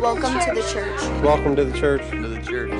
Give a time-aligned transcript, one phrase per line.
[0.00, 1.22] Welcome to the church.
[1.22, 2.08] Welcome to the church.
[2.08, 2.70] To the church.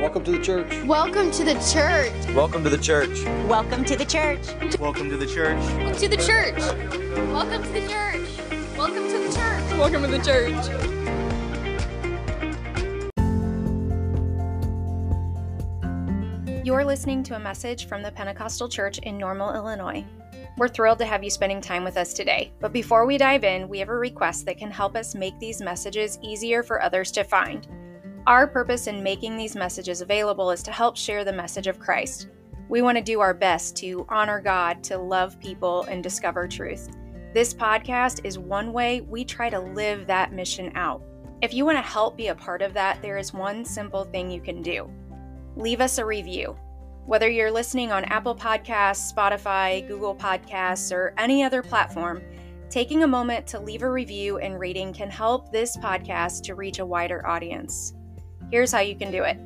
[0.00, 0.82] Welcome to the church.
[0.86, 2.10] Welcome to the church.
[2.34, 3.24] Welcome to the church.
[3.46, 4.78] Welcome to the church.
[4.80, 5.62] Welcome to the church.
[5.98, 6.56] To the church.
[7.34, 8.26] Welcome to the church.
[8.78, 9.78] Welcome to the church.
[9.78, 10.54] Welcome to the church.
[16.64, 20.02] You're listening to a message from the Pentecostal Church in Normal, Illinois.
[20.56, 22.52] We're thrilled to have you spending time with us today.
[22.60, 25.60] But before we dive in, we have a request that can help us make these
[25.60, 27.66] messages easier for others to find.
[28.28, 32.28] Our purpose in making these messages available is to help share the message of Christ.
[32.68, 36.88] We want to do our best to honor God, to love people, and discover truth.
[37.34, 41.02] This podcast is one way we try to live that mission out.
[41.42, 44.30] If you want to help be a part of that, there is one simple thing
[44.30, 44.88] you can do
[45.56, 46.56] leave us a review.
[47.06, 52.22] Whether you're listening on Apple Podcasts, Spotify, Google Podcasts, or any other platform,
[52.70, 56.78] taking a moment to leave a review and rating can help this podcast to reach
[56.78, 57.92] a wider audience.
[58.50, 59.38] Here's how you can do it.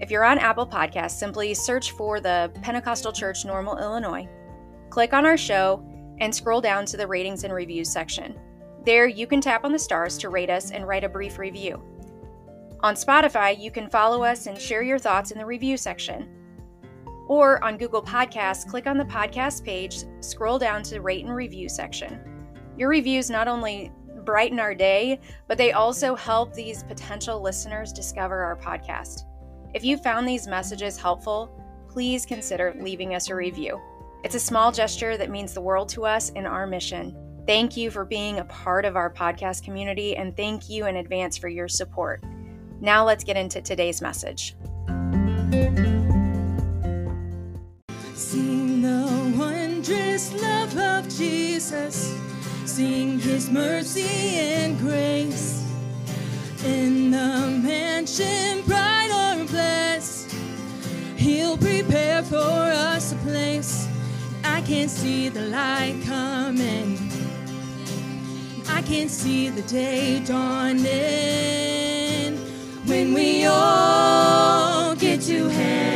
[0.00, 4.28] If you're on Apple Podcasts, simply search for the Pentecostal Church Normal, Illinois,
[4.90, 5.84] click on our show,
[6.18, 8.36] and scroll down to the ratings and reviews section.
[8.84, 11.80] There, you can tap on the stars to rate us and write a brief review.
[12.80, 16.32] On Spotify, you can follow us and share your thoughts in the review section.
[17.28, 21.34] Or on Google Podcasts, click on the podcast page, scroll down to the rate and
[21.34, 22.20] review section.
[22.76, 23.90] Your reviews not only
[24.24, 29.22] brighten our day, but they also help these potential listeners discover our podcast.
[29.74, 31.50] If you found these messages helpful,
[31.88, 33.80] please consider leaving us a review.
[34.24, 37.16] It's a small gesture that means the world to us in our mission.
[37.46, 41.38] Thank you for being a part of our podcast community, and thank you in advance
[41.38, 42.24] for your support.
[42.80, 44.56] Now let's get into today's message.
[48.16, 52.14] Sing the wondrous love of Jesus.
[52.64, 55.62] Sing his mercy and grace.
[56.64, 60.34] In the mansion bright or blessed,
[61.16, 63.86] he'll prepare for us a place.
[64.42, 66.98] I can see the light coming.
[68.66, 70.86] I can see the day dawning.
[72.86, 75.95] When we all get to heaven,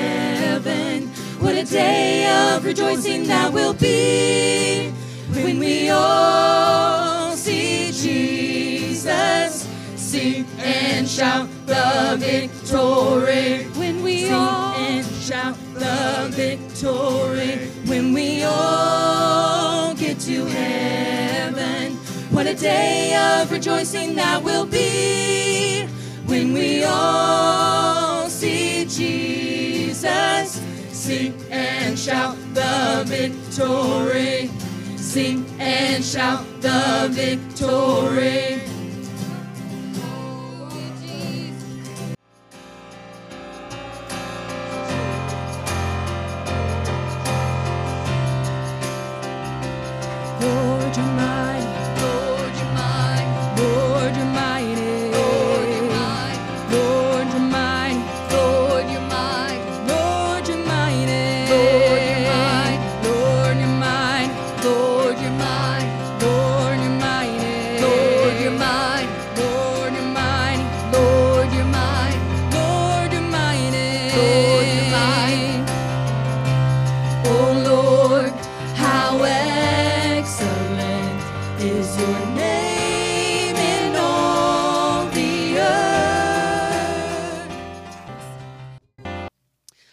[1.70, 4.90] day of rejoicing that will be.
[5.30, 13.68] When we all see Jesus, sing and shout the victory.
[13.78, 17.70] When we sing and shout the victory.
[17.86, 21.92] When we all get to heaven,
[22.32, 25.86] what a day of rejoicing that will be.
[26.26, 30.60] When we all see Jesus,
[31.00, 34.50] sing and shout the victory.
[34.98, 38.59] Sing and shout the victory.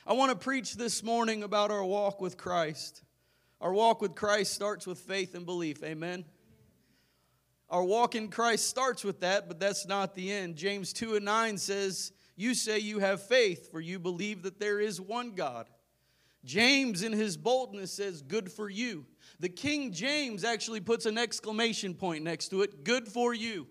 [0.08, 3.04] I want to preach this morning about our walk with Christ.
[3.60, 5.84] Our walk with Christ starts with faith and belief.
[5.84, 6.24] Amen.
[7.70, 10.56] Our walk in Christ starts with that, but that's not the end.
[10.56, 14.80] James 2 and 9 says, You say you have faith, for you believe that there
[14.80, 15.68] is one God.
[16.46, 19.06] James, in his boldness, says, Good for you.
[19.42, 23.68] The King James actually puts an exclamation point next to it Good for you.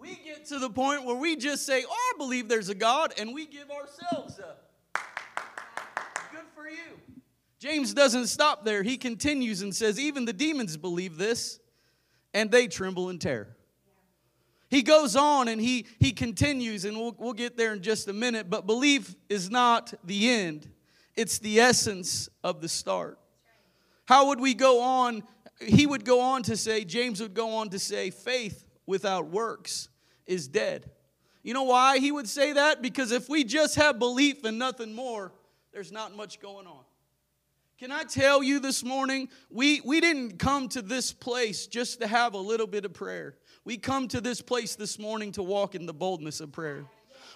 [0.00, 3.12] We get to the point where we just say, Oh, I believe there's a God,
[3.18, 4.66] and we give ourselves up.
[6.32, 6.98] Good for you.
[7.58, 8.82] James doesn't stop there.
[8.82, 11.60] He continues and says, Even the demons believe this,
[12.32, 13.56] and they tremble in terror.
[14.68, 18.12] He goes on and he, he continues, and we'll, we'll get there in just a
[18.12, 18.48] minute.
[18.48, 20.68] But belief is not the end,
[21.16, 23.18] it's the essence of the start.
[24.06, 25.24] How would we go on?
[25.60, 29.88] He would go on to say, James would go on to say, faith without works
[30.26, 30.90] is dead.
[31.42, 32.82] You know why he would say that?
[32.82, 35.32] Because if we just have belief and nothing more,
[35.72, 36.84] there's not much going on.
[37.78, 42.06] Can I tell you this morning, we, we didn't come to this place just to
[42.06, 43.36] have a little bit of prayer.
[43.64, 46.84] We come to this place this morning to walk in the boldness of prayer.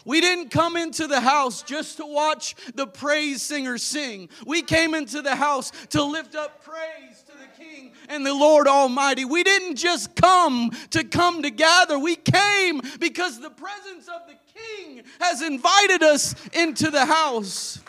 [0.04, 4.28] We didn't come into the house just to watch the praise singers sing.
[4.46, 7.23] We came into the house to lift up praise
[7.64, 9.24] King and the Lord Almighty.
[9.24, 11.98] We didn't just come to come together.
[11.98, 17.80] We came because the presence of the King has invited us into the house.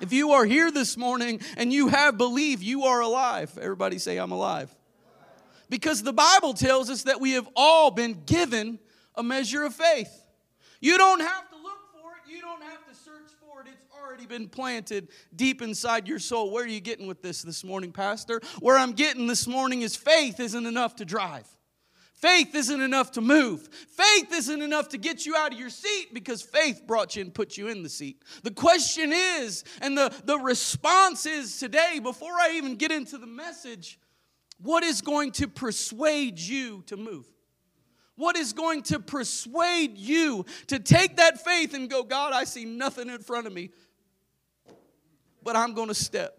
[0.00, 3.56] If you are here this morning and you have belief, you are alive.
[3.60, 4.74] Everybody say, I'm alive.
[5.70, 8.78] Because the Bible tells us that we have all been given
[9.14, 10.24] a measure of faith.
[10.80, 13.68] You don't have to look for it, you don't have to search for it.
[13.68, 13.82] It's
[14.14, 16.52] already been planted deep inside your soul.
[16.52, 18.40] Where are you getting with this this morning, Pastor?
[18.60, 21.48] Where I'm getting this morning is faith isn't enough to drive.
[22.12, 23.68] Faith isn't enough to move.
[23.88, 27.34] Faith isn't enough to get you out of your seat because faith brought you and
[27.34, 28.22] put you in the seat.
[28.44, 33.26] The question is, and the, the response is today, before I even get into the
[33.26, 33.98] message,
[34.62, 37.26] what is going to persuade you to move?
[38.14, 42.64] What is going to persuade you to take that faith and go, God, I see
[42.64, 43.70] nothing in front of me,
[45.44, 46.38] but I'm going to step?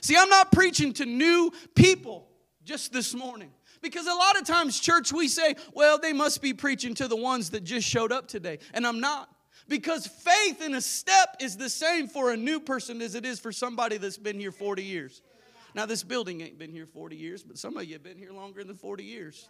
[0.00, 2.28] See, I'm not preaching to new people
[2.64, 3.50] just this morning.
[3.82, 7.16] Because a lot of times, church, we say, well, they must be preaching to the
[7.16, 8.58] ones that just showed up today.
[8.74, 9.28] And I'm not.
[9.68, 13.38] Because faith in a step is the same for a new person as it is
[13.38, 15.22] for somebody that's been here 40 years.
[15.74, 18.32] Now, this building ain't been here 40 years, but some of you have been here
[18.32, 19.48] longer than 40 years.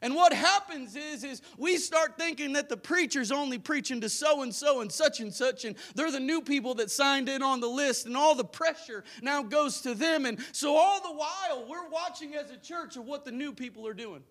[0.00, 4.42] And what happens is, is we start thinking that the preacher's only preaching to so
[4.42, 7.58] and so and such and such, and they're the new people that signed in on
[7.60, 10.24] the list, and all the pressure now goes to them.
[10.24, 13.88] And so all the while, we're watching as a church of what the new people
[13.88, 14.22] are doing.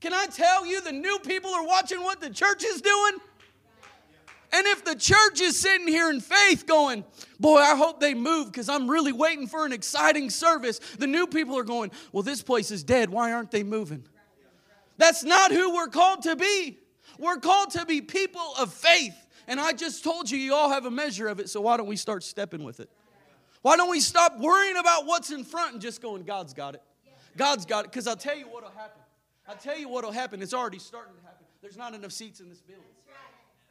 [0.00, 3.18] Can I tell you, the new people are watching what the church is doing?
[4.54, 7.04] And if the church is sitting here in faith going,
[7.40, 11.26] boy, I hope they move because I'm really waiting for an exciting service, the new
[11.26, 13.10] people are going, well, this place is dead.
[13.10, 14.04] Why aren't they moving?
[14.96, 16.78] That's not who we're called to be.
[17.18, 19.16] We're called to be people of faith.
[19.46, 21.86] And I just told you, you all have a measure of it, so why don't
[21.86, 22.90] we start stepping with it?
[23.62, 26.82] Why don't we stop worrying about what's in front and just going, God's got it?
[27.36, 27.90] God's got it.
[27.90, 29.00] Because I'll tell you what'll happen.
[29.48, 30.42] I'll tell you what'll happen.
[30.42, 31.46] It's already starting to happen.
[31.60, 32.84] There's not enough seats in this building.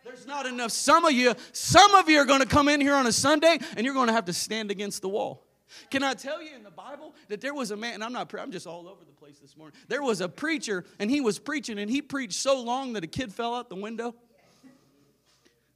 [0.03, 0.71] There's not enough.
[0.71, 3.57] Some of you, some of you are going to come in here on a Sunday
[3.77, 5.45] and you're going to have to stand against the wall.
[5.89, 8.33] Can I tell you in the Bible that there was a man, and I'm not,
[8.39, 9.77] I'm just all over the place this morning.
[9.87, 13.07] There was a preacher, and he was preaching, and he preached so long that a
[13.07, 14.15] kid fell out the window.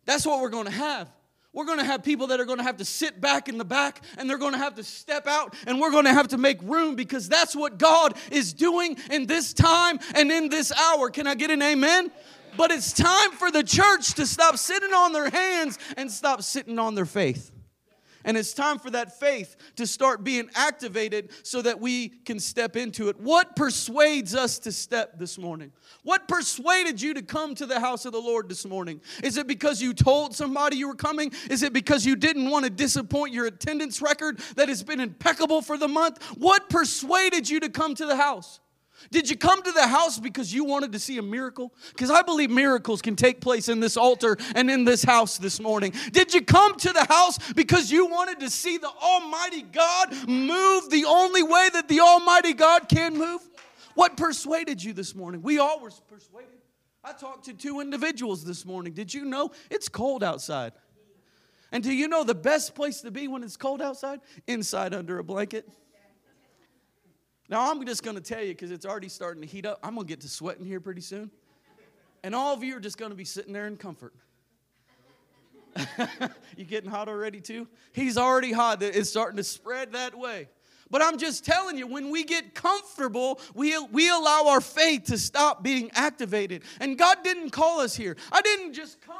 [0.06, 1.12] That's what we're going to have.
[1.54, 3.66] We're going to have people that are going to have to sit back in the
[3.66, 6.38] back and they're going to have to step out and we're going to have to
[6.38, 11.10] make room because that's what God is doing in this time and in this hour.
[11.10, 12.12] Can I get an amen?
[12.57, 16.78] But it's time for the church to stop sitting on their hands and stop sitting
[16.78, 17.51] on their faith.
[18.27, 22.75] And it's time for that faith to start being activated so that we can step
[22.75, 23.18] into it.
[23.18, 25.71] What persuades us to step this morning?
[26.03, 29.00] What persuaded you to come to the house of the Lord this morning?
[29.24, 31.31] Is it because you told somebody you were coming?
[31.50, 35.62] Is it because you didn't want to disappoint your attendance record that has been impeccable
[35.62, 36.21] for the month?
[36.38, 38.59] What persuaded you to come to the house?
[39.11, 41.73] Did you come to the house because you wanted to see a miracle?
[41.89, 45.59] Because I believe miracles can take place in this altar and in this house this
[45.59, 45.94] morning.
[46.11, 50.89] Did you come to the house because you wanted to see the Almighty God move
[50.89, 53.41] the only way that the Almighty God can move?
[53.95, 55.41] What persuaded you this morning?
[55.41, 56.50] We all were persuaded.
[57.03, 58.93] I talked to two individuals this morning.
[58.93, 60.74] Did you know it's cold outside?
[61.72, 64.22] And do you know the best place to be when it's cold outside?
[64.48, 65.69] Inside under a blanket.
[67.50, 69.80] Now, I'm just going to tell you because it's already starting to heat up.
[69.82, 71.32] I'm going to get to sweating here pretty soon.
[72.24, 74.13] And all of you are just going to be sitting there in comfort.
[76.58, 77.68] you getting hot already, too?
[77.94, 78.82] He's already hot.
[78.82, 80.50] It's starting to spread that way.
[80.89, 85.18] But I'm just telling you, when we get comfortable, we, we allow our faith to
[85.18, 86.63] stop being activated.
[86.80, 88.16] And God didn't call us here.
[88.32, 89.16] I didn't just come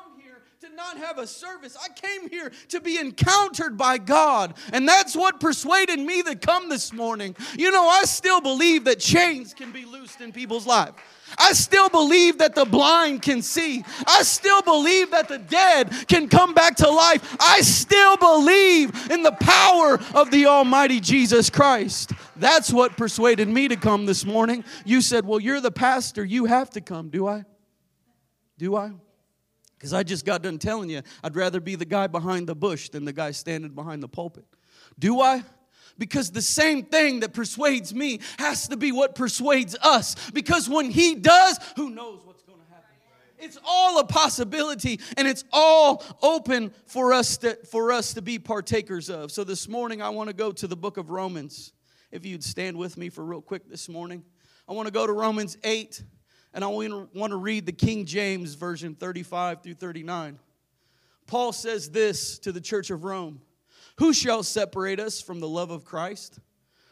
[0.68, 1.78] to not have a service.
[1.82, 4.56] I came here to be encountered by God.
[4.74, 7.36] And that's what persuaded me to come this morning.
[7.58, 10.96] You know, I still believe that chains can be loosed in people's lives.
[11.38, 13.84] I still believe that the blind can see.
[14.08, 17.36] I still believe that the dead can come back to life.
[17.40, 22.12] I still believe in the power of the Almighty Jesus Christ.
[22.38, 24.64] That's what persuaded me to come this morning.
[24.86, 26.24] You said, Well, you're the pastor.
[26.24, 27.10] You have to come.
[27.10, 27.44] Do I?
[28.58, 28.92] Do I?
[29.78, 32.90] Because I just got done telling you, I'd rather be the guy behind the bush
[32.90, 34.46] than the guy standing behind the pulpit.
[34.98, 35.44] Do I?
[35.98, 40.16] Because the same thing that persuades me has to be what persuades us.
[40.32, 42.90] Because when he does, who knows what's going to happen?
[43.40, 48.40] It's all a possibility and it's all open for us to, for us to be
[48.40, 49.32] partakers of.
[49.32, 51.74] So this morning I want to go to the book of Romans.
[52.12, 54.24] If you'd stand with me for real quick this morning.
[54.68, 56.04] I want to go to Romans 8
[56.58, 60.40] and I want to read the King James version 35 through 39.
[61.28, 63.42] Paul says this to the church of Rome
[64.00, 66.40] Who shall separate us from the love of Christ?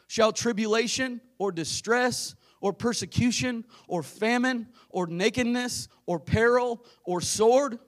[0.05, 7.79] Shall tribulation or distress or persecution or famine or nakedness or peril or sword?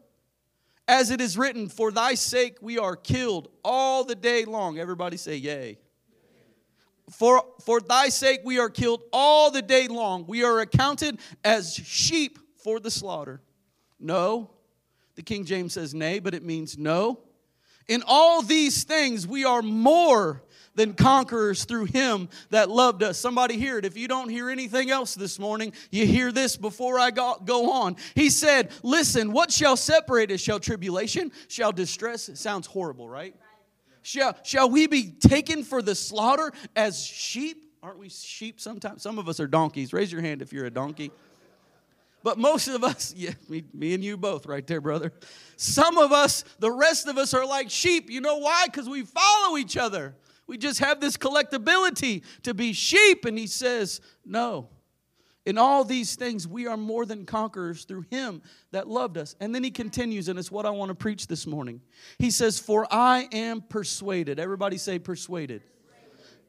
[0.88, 4.80] As it is written, For thy sake we are killed all the day long.
[4.80, 5.78] Everybody say, Yay.
[7.10, 10.26] For, for thy sake we are killed all the day long.
[10.28, 13.42] We are accounted as sheep for the slaughter.
[14.00, 14.52] No.
[15.16, 17.20] The King James says nay, but it means no.
[17.88, 20.44] In all these things we are more
[20.78, 23.18] than conquerors through him that loved us.
[23.18, 23.86] Somebody hear it.
[23.86, 27.72] If you don't hear anything else this morning, you hear this before I go, go
[27.72, 27.96] on.
[28.16, 30.40] He said, Listen, what shall separate us?
[30.40, 31.32] Shall tribulation?
[31.48, 32.30] Shall distress?
[32.30, 33.36] It sounds horrible, right?
[34.08, 37.74] Shall, shall we be taken for the slaughter as sheep?
[37.84, 39.02] Aren't we sheep sometimes?
[39.02, 39.92] Some of us are donkeys.
[39.92, 41.12] Raise your hand if you're a donkey.
[42.24, 45.12] But most of us, yeah, me, me, and you both right there, brother.
[45.58, 48.10] Some of us, the rest of us are like sheep.
[48.10, 48.68] You know why?
[48.68, 50.16] Because we follow each other.
[50.48, 53.26] We just have this collectability to be sheep.
[53.26, 54.70] And he says, No.
[55.48, 59.34] In all these things, we are more than conquerors through him that loved us.
[59.40, 61.80] And then he continues, and it's what I want to preach this morning.
[62.20, 64.42] He says, For I am persuaded.
[64.42, 65.64] Everybody say, persuaded.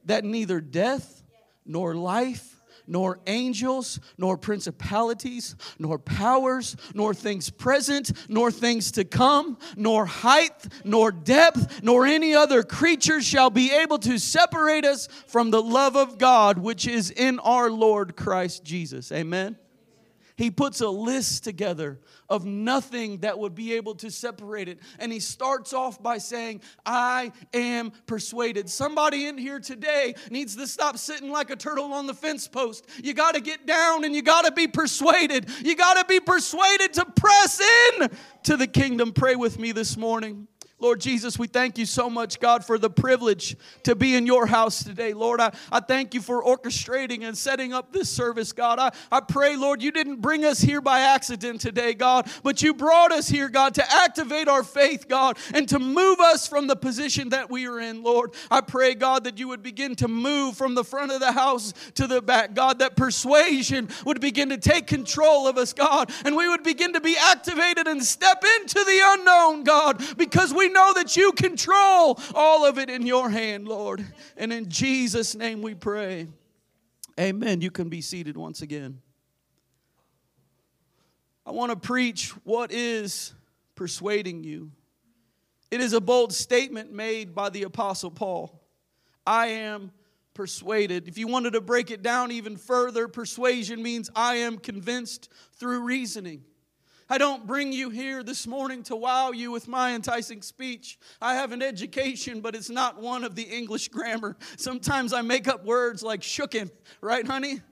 [0.07, 1.23] That neither death
[1.65, 2.58] nor life
[2.89, 10.67] nor angels, nor principalities, nor powers, nor things present, nor things to come, nor height,
[10.85, 15.97] nor depth, nor any other creature shall be able to separate us from the love
[15.97, 19.13] of God which is in our Lord Christ Jesus.
[19.13, 19.57] Amen.
[20.39, 24.79] He puts a list together of nothing that would be able to separate it.
[25.01, 28.71] And he starts off by saying, I am persuaded.
[28.71, 32.89] Somebody in here today needs to stop sitting like a turtle on the fence post.
[33.03, 35.51] You got to get down and you got to be persuaded.
[35.65, 38.09] You got to be persuaded to press in
[38.45, 39.13] to the kingdom.
[39.13, 40.47] Pray with me this morning.
[40.81, 44.47] Lord Jesus, we thank you so much, God, for the privilege to be in your
[44.47, 45.13] house today.
[45.13, 48.79] Lord, I, I thank you for orchestrating and setting up this service, God.
[48.79, 52.75] I, I pray, Lord, you didn't bring us here by accident today, God, but you
[52.75, 56.77] brought us here, God, to activate our faith, God, and to move us from the
[56.77, 58.35] position that we are in, Lord.
[58.49, 61.75] I pray, God, that you would begin to move from the front of the house
[61.95, 66.37] to the back, God, that persuasion would begin to take control of us, God, and
[66.37, 70.93] we would begin to be activated and step into the unknown, God, because we know
[70.95, 74.05] that you control all of it in your hand, Lord.
[74.37, 76.29] And in Jesus' name we pray.
[77.19, 77.61] Amen.
[77.61, 79.01] You can be seated once again.
[81.45, 83.33] I want to preach what is
[83.75, 84.71] persuading you.
[85.71, 88.63] It is a bold statement made by the Apostle Paul.
[89.27, 89.93] I am
[90.35, 91.09] persuaded.
[91.09, 95.81] If you wanted to break it down even further, persuasion means I am convinced through
[95.81, 96.45] reasoning.
[97.11, 100.99] I don't bring you here this morning to wow you with my enticing speech.
[101.23, 104.37] I have an education, but it's not one of the English grammar.
[104.59, 107.63] Sometimes I make up words like shooken, right, honey?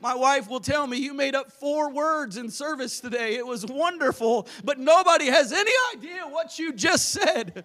[0.00, 3.34] My wife will tell me, You made up four words in service today.
[3.34, 7.64] It was wonderful, but nobody has any idea what you just said.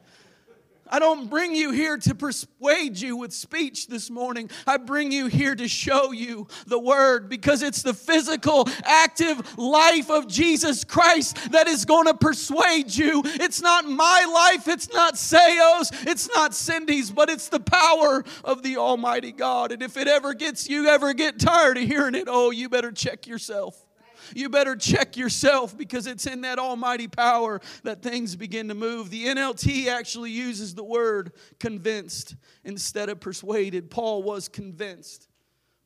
[0.92, 4.50] I don't bring you here to persuade you with speech this morning.
[4.68, 10.12] I bring you here to show you the word because it's the physical, active life
[10.12, 13.22] of Jesus Christ that is going to persuade you.
[13.26, 18.62] It's not my life, it's not Seo's, it's not Cindy's, but it's the power of
[18.62, 19.72] the Almighty God.
[19.72, 22.92] And if it ever gets you ever get tired of hearing it, oh, you better
[22.92, 23.86] check yourself
[24.36, 29.10] you better check yourself because it's in that almighty power that things begin to move.
[29.10, 33.90] The NLT actually uses the word convinced instead of persuaded.
[33.90, 35.28] Paul was convinced.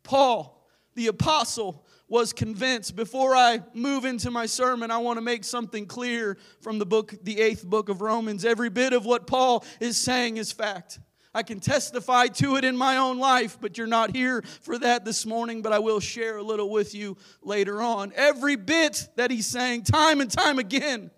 [0.03, 2.95] Paul, the apostle, was convinced.
[2.95, 7.15] Before I move into my sermon, I want to make something clear from the book,
[7.23, 8.45] the eighth book of Romans.
[8.45, 10.99] Every bit of what Paul is saying is fact.
[11.35, 15.03] I can testify to it in my own life, but you're not here for that
[15.03, 18.13] this morning, but I will share a little with you later on.
[18.15, 21.11] Every bit that he's saying, time and time again,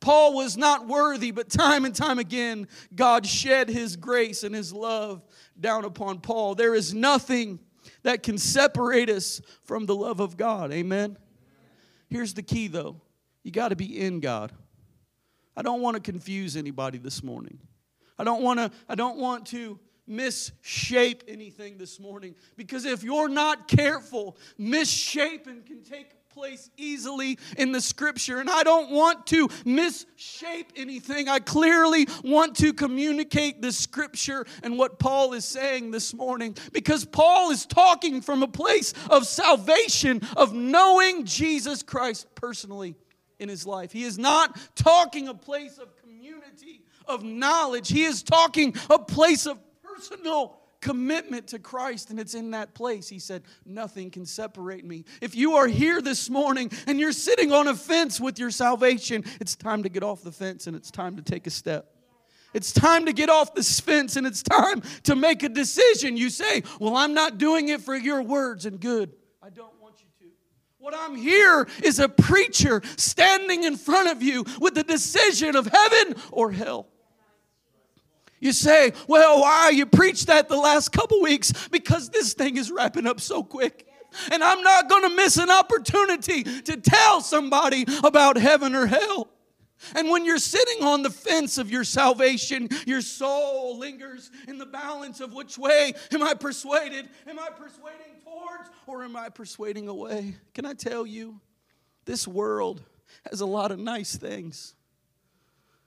[0.00, 4.72] Paul was not worthy, but time and time again, God shed his grace and his
[4.72, 5.22] love
[5.60, 6.54] down upon Paul.
[6.54, 7.60] There is nothing
[8.02, 10.72] that can separate us from the love of God.
[10.72, 11.18] Amen.
[12.08, 12.96] Here's the key though
[13.44, 14.52] you got to be in God.
[15.54, 17.58] I don't want to confuse anybody this morning.
[18.20, 23.30] I don't want to I don't want to misshape anything this morning because if you're
[23.30, 28.38] not careful, misshapen can take place easily in the scripture.
[28.38, 31.30] And I don't want to misshape anything.
[31.30, 37.06] I clearly want to communicate the scripture and what Paul is saying this morning because
[37.06, 42.96] Paul is talking from a place of salvation, of knowing Jesus Christ personally
[43.38, 43.90] in his life.
[43.90, 47.88] He is not talking a place of community, of knowledge.
[47.88, 53.08] He is talking a place of personal commitment to Christ, and it's in that place.
[53.08, 55.04] He said, Nothing can separate me.
[55.20, 59.24] If you are here this morning and you're sitting on a fence with your salvation,
[59.40, 61.94] it's time to get off the fence and it's time to take a step.
[62.52, 66.16] It's time to get off this fence and it's time to make a decision.
[66.16, 69.12] You say, Well, I'm not doing it for your words, and good.
[69.42, 70.32] I don't want you to.
[70.78, 75.66] What I'm here is a preacher standing in front of you with the decision of
[75.66, 76.88] heaven or hell.
[78.40, 81.52] You say, well, why you preached that the last couple weeks?
[81.68, 83.86] Because this thing is wrapping up so quick.
[84.32, 89.28] And I'm not going to miss an opportunity to tell somebody about heaven or hell.
[89.94, 94.66] And when you're sitting on the fence of your salvation, your soul lingers in the
[94.66, 97.08] balance of which way am I persuaded?
[97.26, 100.36] Am I persuading towards or am I persuading away?
[100.54, 101.40] Can I tell you,
[102.04, 102.82] this world
[103.30, 104.74] has a lot of nice things.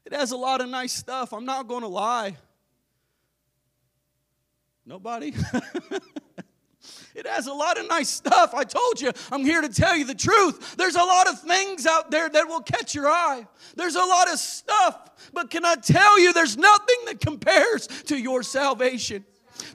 [0.05, 1.33] It has a lot of nice stuff.
[1.33, 2.35] I'm not going to lie.
[4.85, 5.33] Nobody?
[7.15, 8.53] it has a lot of nice stuff.
[8.53, 10.75] I told you, I'm here to tell you the truth.
[10.75, 13.47] There's a lot of things out there that will catch your eye.
[13.75, 15.31] There's a lot of stuff.
[15.31, 19.23] But can I tell you, there's nothing that compares to your salvation.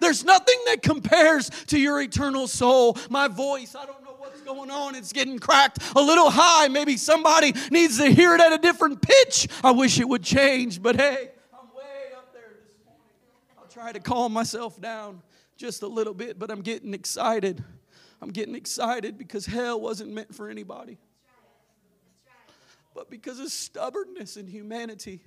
[0.00, 2.98] There's nothing that compares to your eternal soul.
[3.08, 4.07] My voice, I don't know
[4.48, 4.94] going on.
[4.94, 6.68] It's getting cracked a little high.
[6.68, 9.46] Maybe somebody needs to hear it at a different pitch.
[9.62, 13.58] I wish it would change, but hey, I'm way up there this morning.
[13.58, 15.20] I'll try to calm myself down
[15.58, 17.62] just a little bit, but I'm getting excited.
[18.22, 20.98] I'm getting excited because hell wasn't meant for anybody.
[22.94, 25.20] But because of stubbornness and humanity,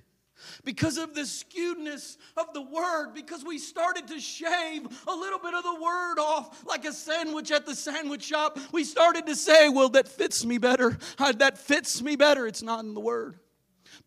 [0.64, 5.54] because of the skewedness of the word, because we started to shave a little bit
[5.54, 8.58] of the word off like a sandwich at the sandwich shop.
[8.72, 10.98] We started to say, well, that fits me better.
[11.18, 12.46] That fits me better.
[12.46, 13.38] It's not in the word.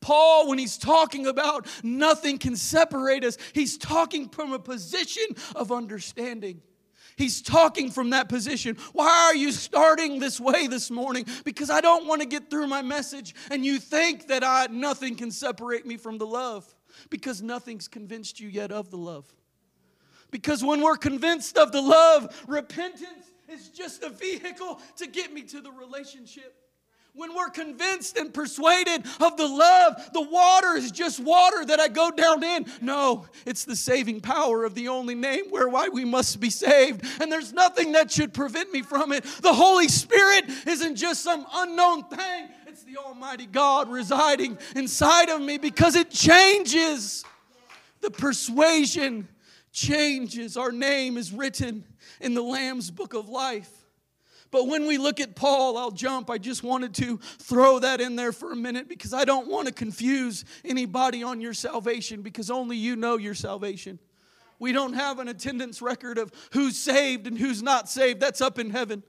[0.02, 5.72] Paul, when he's talking about nothing can separate us, he's talking from a position of
[5.72, 6.62] understanding.
[7.18, 8.78] He's talking from that position.
[8.92, 11.26] Why are you starting this way this morning?
[11.44, 15.16] Because I don't want to get through my message and you think that I nothing
[15.16, 16.66] can separate me from the love
[17.10, 19.26] because nothing's convinced you yet of the love.
[20.32, 25.44] Because when we're convinced of the love, repentance is just a vehicle to get me
[25.44, 26.65] to the relationship.
[27.18, 31.88] When we're convinced and persuaded of the love, the water is just water that I
[31.88, 32.66] go down in.
[32.82, 37.06] No, it's the saving power of the only name whereby we must be saved.
[37.22, 39.24] And there's nothing that should prevent me from it.
[39.42, 45.42] The Holy Spirit isn't just some unknown thing, it's the Almighty God residing inside of
[45.42, 47.24] me because it changes.
[48.02, 49.30] The persuasion
[49.72, 50.58] changes.
[50.58, 51.86] Our name is written
[52.20, 53.75] in the Lamb's book of life.
[54.56, 56.30] But when we look at Paul, I'll jump.
[56.30, 59.68] I just wanted to throw that in there for a minute because I don't want
[59.68, 64.00] to confuse anybody on your salvation because only you know your salvation.
[64.58, 68.22] We don't have an attendance record of who's saved and who's not saved.
[68.22, 69.04] That's up in heaven.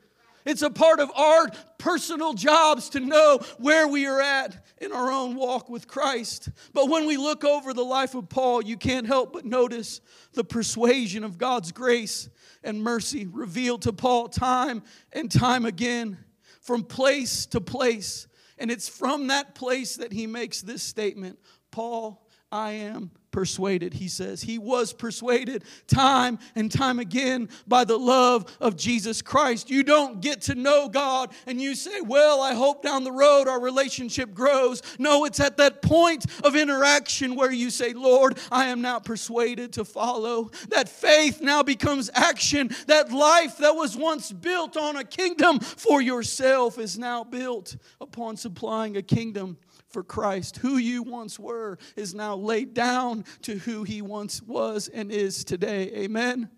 [0.45, 5.13] It's a part of our personal jobs to know where we are at in our
[5.13, 6.49] own walk with Christ.
[6.73, 10.01] But when we look over the life of Paul, you can't help but notice
[10.33, 12.31] the persuasion of God's grace
[12.67, 16.19] and mercy revealed to Paul time and time again
[16.61, 18.27] from place to place.
[18.59, 21.39] And it's from that place that he makes this statement
[21.71, 24.41] Paul, I am persuaded, he says.
[24.41, 29.69] He was persuaded time and time again by the love of Jesus Christ.
[29.69, 33.47] You don't get to know God and you say, Well, I hope down the road
[33.47, 34.81] our relationship grows.
[34.99, 39.75] No, it's at that point of interaction where you say, Lord, I am now persuaded
[39.75, 40.51] to follow.
[40.71, 42.71] That faith now becomes action.
[42.87, 48.39] That life that was once built on a kingdom for yourself is now built upon
[48.39, 49.59] supplying a kingdom
[49.97, 50.59] for Christ.
[50.59, 55.43] Who you once were is now laid down to who he once was and is
[55.43, 55.91] today.
[55.95, 56.51] Amen.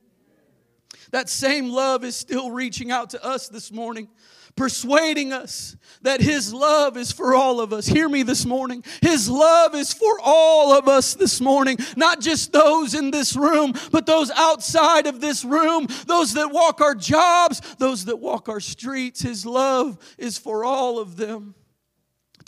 [1.13, 4.09] That same love is still reaching out to us this morning
[4.57, 7.87] persuading us that His love is for all of us.
[7.87, 8.83] Hear me this morning.
[9.01, 13.73] His love is for all of us this morning, not just those in this room,
[13.93, 18.59] but those outside of this room, those that walk our jobs, those that walk our
[18.59, 19.23] streets.
[19.23, 21.55] His love is for all of them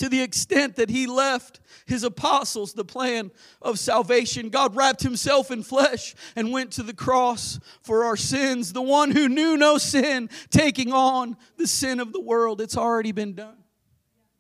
[0.00, 4.48] to the extent that he left his apostles the plan of salvation.
[4.48, 8.72] God wrapped himself in flesh and went to the cross for our sins.
[8.72, 12.62] The one who knew no sin, taking on the sin of the world.
[12.62, 13.58] It's already been done.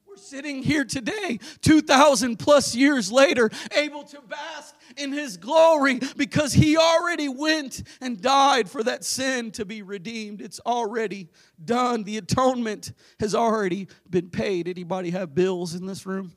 [0.08, 6.52] We're sitting here today, 2,000 plus years later, able to bask in his glory because
[6.52, 10.40] he already went and died for that sin to be redeemed.
[10.40, 11.28] It's already
[11.64, 12.04] done.
[12.04, 14.68] The atonement has already been paid.
[14.68, 16.32] Anybody have bills in this room?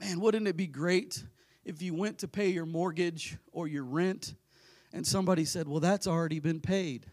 [0.00, 1.24] Man, wouldn't it be great
[1.64, 4.34] if you went to pay your mortgage or your rent
[4.92, 7.06] and somebody said, Well, that's already been paid?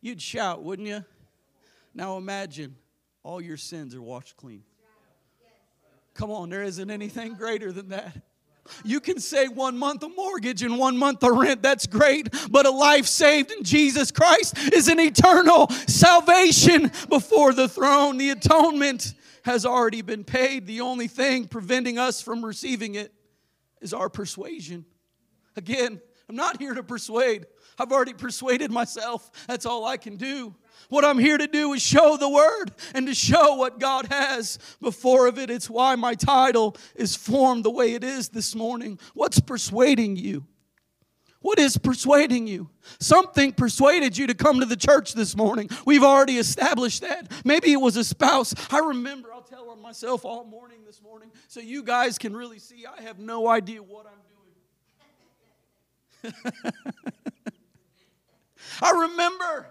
[0.00, 1.04] You'd shout, wouldn't you?
[1.94, 2.76] Now imagine
[3.22, 4.62] all your sins are washed clean.
[6.14, 8.16] Come on, there isn't anything greater than that.
[8.84, 11.62] You can say one month of mortgage and one month of rent.
[11.62, 12.28] That's great.
[12.50, 18.18] But a life saved in Jesus Christ is an eternal salvation before the throne.
[18.18, 20.66] The atonement has already been paid.
[20.66, 23.12] The only thing preventing us from receiving it
[23.80, 24.84] is our persuasion.
[25.56, 27.46] Again, I'm not here to persuade.
[27.78, 29.30] I've already persuaded myself.
[29.46, 30.54] That's all I can do.
[30.88, 34.58] What I'm here to do is show the word and to show what God has
[34.80, 35.50] before of it.
[35.50, 38.98] It's why my title is formed the way it is this morning.
[39.14, 40.46] What's persuading you?
[41.40, 42.68] What is persuading you?
[42.98, 45.70] Something persuaded you to come to the church this morning.
[45.84, 47.30] We've already established that.
[47.44, 48.54] Maybe it was a spouse.
[48.72, 52.58] I remember, I'll tell on myself all morning this morning so you guys can really
[52.58, 54.12] see I have no idea what I'm
[56.22, 56.34] doing.
[58.82, 59.66] I remember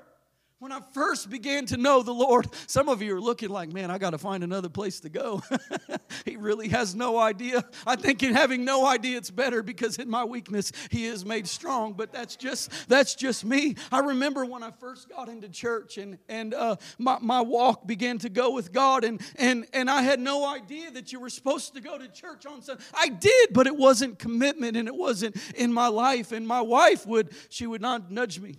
[0.59, 3.91] when I first began to know the Lord, some of you are looking like, man,
[3.91, 5.43] I got to find another place to go.
[6.25, 7.63] he really has no idea.
[7.85, 11.47] I think in having no idea it's better because in my weakness he is made
[11.47, 11.93] strong.
[11.93, 13.75] But that's just that's just me.
[13.91, 18.17] I remember when I first got into church and and uh, my my walk began
[18.19, 21.75] to go with God and and and I had no idea that you were supposed
[21.75, 22.83] to go to church on Sunday.
[22.95, 26.31] I did, but it wasn't commitment and it wasn't in my life.
[26.31, 28.55] And my wife would she would not nudge me.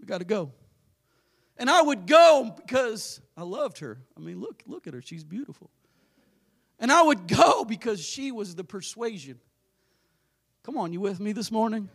[0.00, 0.52] We got to go.
[1.58, 3.98] And I would go because I loved her.
[4.16, 5.02] I mean, look, look at her.
[5.02, 5.70] She's beautiful.
[6.78, 9.38] And I would go because she was the persuasion.
[10.64, 11.88] Come on, you with me this morning?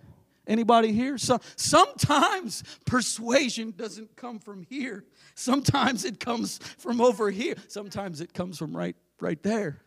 [0.45, 1.17] Anybody here?
[1.17, 5.03] So, sometimes persuasion doesn't come from here.
[5.35, 7.55] Sometimes it comes from over here.
[7.67, 9.81] Sometimes it comes from right right there.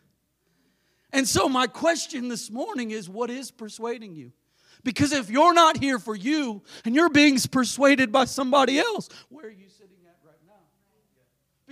[1.13, 4.31] And so my question this morning is what is persuading you?
[4.83, 9.45] Because if you're not here for you and you're being persuaded by somebody else, where
[9.45, 9.67] are you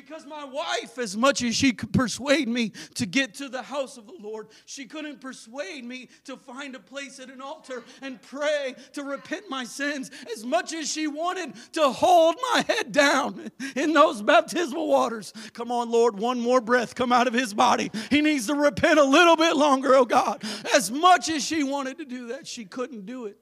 [0.09, 3.95] because my wife, as much as she could persuade me to get to the house
[3.95, 8.19] of the Lord, she couldn't persuade me to find a place at an altar and
[8.19, 10.09] pray to repent my sins.
[10.33, 15.31] As much as she wanted to hold my head down in those baptismal waters.
[15.53, 17.91] Come on, Lord, one more breath come out of his body.
[18.09, 20.43] He needs to repent a little bit longer, oh God.
[20.73, 23.37] As much as she wanted to do that, she couldn't do it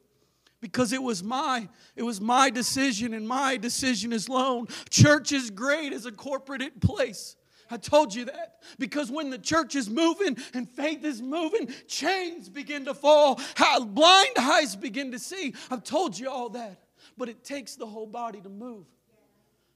[0.62, 5.50] because it was my it was my decision and my decision is alone church is
[5.50, 7.36] great as a corporate place.
[7.70, 12.48] I told you that because when the church is moving and faith is moving chains
[12.48, 13.42] begin to fall.
[13.80, 15.54] Blind eyes begin to see.
[15.70, 16.82] I've told you all that
[17.18, 18.86] but it takes the whole body to move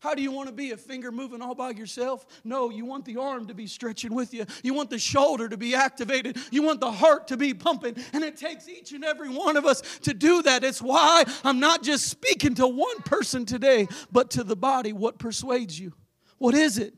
[0.01, 0.71] how do you want to be?
[0.71, 2.25] A finger moving all by yourself?
[2.43, 4.47] No, you want the arm to be stretching with you.
[4.63, 6.37] You want the shoulder to be activated.
[6.49, 7.95] You want the heart to be pumping.
[8.11, 10.63] And it takes each and every one of us to do that.
[10.63, 14.91] It's why I'm not just speaking to one person today, but to the body.
[14.91, 15.93] What persuades you?
[16.39, 16.95] What is it?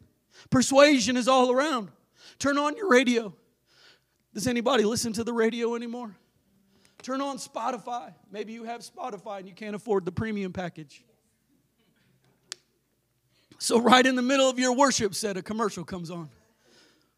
[0.49, 1.91] Persuasion is all around.
[2.39, 3.33] Turn on your radio.
[4.33, 6.15] Does anybody listen to the radio anymore?
[7.01, 8.13] Turn on Spotify.
[8.31, 11.03] Maybe you have Spotify and you can't afford the premium package.
[13.63, 16.27] So, right in the middle of your worship set, a commercial comes on.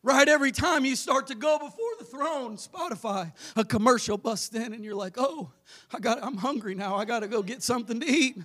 [0.03, 4.71] Right every time you start to go before the throne, Spotify, a commercial busts in,
[4.71, 5.51] and you're like, oh,
[5.91, 6.97] I got, I'm hungry now.
[6.97, 8.37] I got to go get something to eat.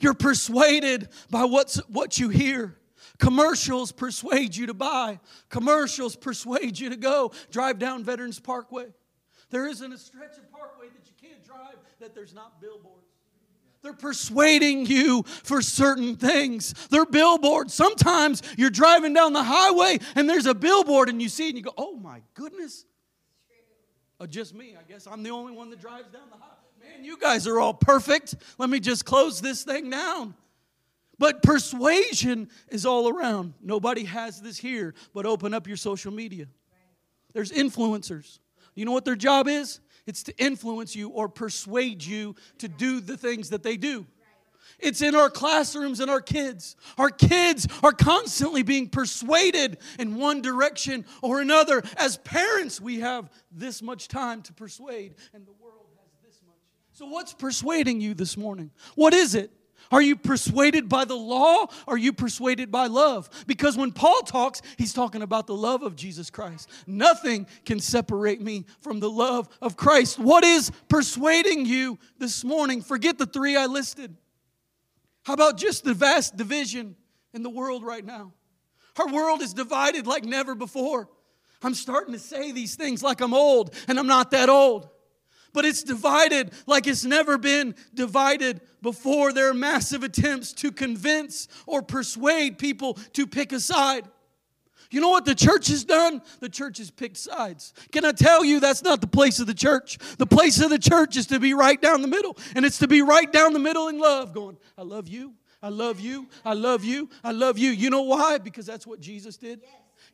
[0.00, 2.78] You're persuaded by what's, what you hear.
[3.20, 8.86] Commercials persuade you to buy, commercials persuade you to go drive down Veterans Parkway.
[9.50, 13.05] There isn't a stretch of parkway that you can't drive that there's not billboards.
[13.86, 16.74] They're persuading you for certain things.
[16.88, 17.72] They're billboards.
[17.72, 21.58] Sometimes you're driving down the highway and there's a billboard and you see it and
[21.58, 22.84] you go, oh my goodness.
[24.18, 24.74] Oh, just me.
[24.76, 26.96] I guess I'm the only one that drives down the highway.
[26.96, 28.34] Man, you guys are all perfect.
[28.58, 30.34] Let me just close this thing down.
[31.20, 33.54] But persuasion is all around.
[33.62, 36.46] Nobody has this here, but open up your social media.
[37.34, 38.40] There's influencers.
[38.74, 39.78] You know what their job is?
[40.06, 44.06] It's to influence you or persuade you to do the things that they do.
[44.78, 46.76] It's in our classrooms and our kids.
[46.98, 51.82] Our kids are constantly being persuaded in one direction or another.
[51.96, 56.56] As parents, we have this much time to persuade, and the world has this much.
[56.92, 58.70] So, what's persuading you this morning?
[58.96, 59.50] What is it?
[59.90, 61.66] Are you persuaded by the law?
[61.86, 63.28] Are you persuaded by love?
[63.46, 66.68] Because when Paul talks, he's talking about the love of Jesus Christ.
[66.86, 70.18] Nothing can separate me from the love of Christ.
[70.18, 72.82] What is persuading you this morning?
[72.82, 74.16] Forget the three I listed.
[75.24, 76.96] How about just the vast division
[77.32, 78.32] in the world right now?
[78.98, 81.08] Our world is divided like never before.
[81.62, 84.88] I'm starting to say these things like I'm old, and I'm not that old
[85.52, 89.32] but it's divided like it's never been divided before.
[89.32, 94.06] There are massive attempts to convince or persuade people to pick a side.
[94.90, 96.22] You know what the church has done?
[96.40, 97.72] The church has picked sides.
[97.90, 99.98] Can I tell you that's not the place of the church?
[100.16, 102.88] The place of the church is to be right down the middle, and it's to
[102.88, 106.54] be right down the middle in love, going, I love you, I love you, I
[106.54, 107.70] love you, I love you.
[107.70, 108.38] You know why?
[108.38, 109.62] Because that's what Jesus did.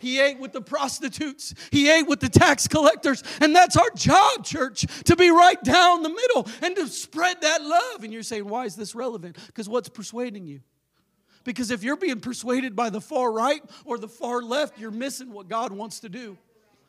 [0.03, 1.55] He ate with the prostitutes.
[1.71, 3.23] He ate with the tax collectors.
[3.41, 7.63] And that's our job, church, to be right down the middle and to spread that
[7.63, 8.03] love.
[8.03, 9.37] And you're saying, why is this relevant?
[9.47, 10.61] Because what's persuading you?
[11.45, 15.33] Because if you're being persuaded by the far right or the far left, you're missing
[15.33, 16.37] what God wants to do.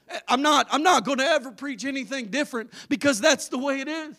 [0.10, 3.80] Eh, I'm not, I'm not going to ever preach anything different because that's the way
[3.80, 4.16] it is.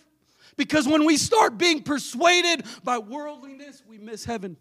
[0.57, 4.57] Because when we start being persuaded by worldliness, we miss heaven.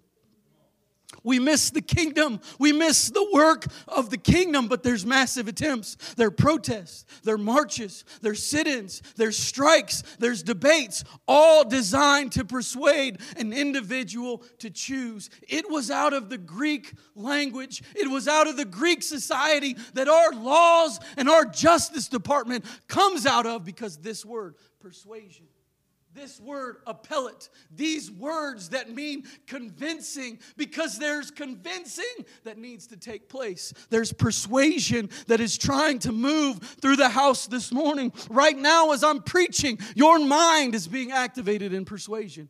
[1.23, 2.39] We miss the kingdom.
[2.59, 5.95] We miss the work of the kingdom, but there's massive attempts.
[6.15, 12.31] There are protests, there are marches, there's sit ins, there's strikes, there's debates, all designed
[12.33, 15.29] to persuade an individual to choose.
[15.47, 20.07] It was out of the Greek language, it was out of the Greek society that
[20.07, 25.45] our laws and our justice department comes out of because this word, persuasion
[26.13, 32.05] this word appellate, these words that mean convincing, because there's convincing
[32.43, 33.73] that needs to take place.
[33.89, 38.13] There's persuasion that is trying to move through the house this morning.
[38.29, 42.49] Right now, as I'm preaching, your mind is being activated in persuasion.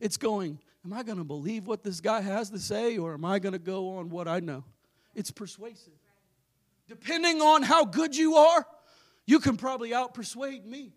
[0.00, 3.24] It's going, Am I going to believe what this guy has to say, or am
[3.24, 4.64] I going to go on what I know?
[5.14, 5.92] It's persuasive.
[6.88, 8.66] Depending on how good you are,
[9.24, 10.92] you can probably out persuade me.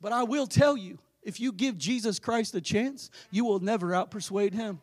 [0.00, 3.88] But I will tell you, if you give Jesus Christ a chance, you will never
[3.88, 4.80] outpersuade him.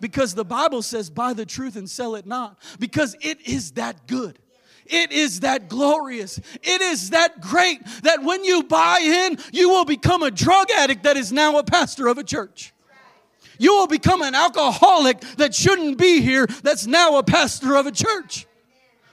[0.00, 2.60] Because the Bible says, buy the truth and sell it not.
[2.80, 4.38] Because it is that good.
[4.86, 6.38] It is that glorious.
[6.62, 11.04] It is that great that when you buy in, you will become a drug addict
[11.04, 12.72] that is now a pastor of a church.
[13.56, 17.92] You will become an alcoholic that shouldn't be here, that's now a pastor of a
[17.92, 18.46] church.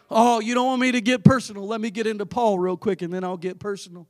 [0.10, 1.68] Oh, you don't want me to get personal.
[1.68, 4.08] Let me get into Paul real quick and then I'll get personal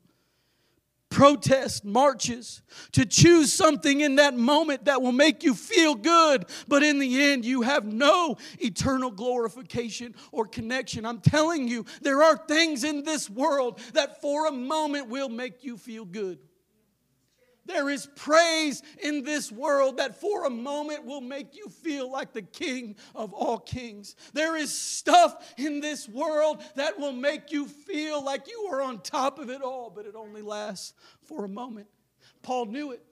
[1.11, 6.81] protest marches to choose something in that moment that will make you feel good, but
[6.81, 11.05] in the end, you have no eternal glorification or connection.
[11.05, 15.63] I'm telling you, there are things in this world that for a moment will make
[15.63, 16.39] you feel good.
[17.65, 22.33] There is praise in this world that for a moment will make you feel like
[22.33, 24.15] the king of all kings.
[24.33, 28.99] There is stuff in this world that will make you feel like you are on
[29.01, 30.93] top of it all, but it only lasts
[31.23, 31.87] for a moment.
[32.41, 33.03] Paul knew it.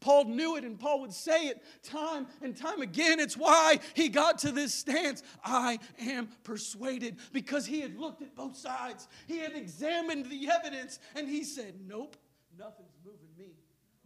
[0.00, 3.18] Paul knew it, and Paul would say it time and time again.
[3.18, 8.36] It's why he got to this stance I am persuaded, because he had looked at
[8.36, 9.08] both sides.
[9.26, 12.16] He had examined the evidence, and he said, Nope,
[12.58, 12.85] me.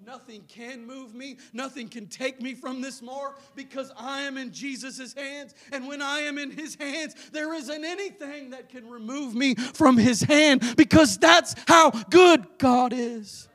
[0.04, 1.36] Nothing can move me.
[1.52, 5.54] Nothing can take me from this mark because I am in Jesus' hands.
[5.72, 9.98] And when I am in his hands, there isn't anything that can remove me from
[9.98, 13.48] his hand because that's how good God is.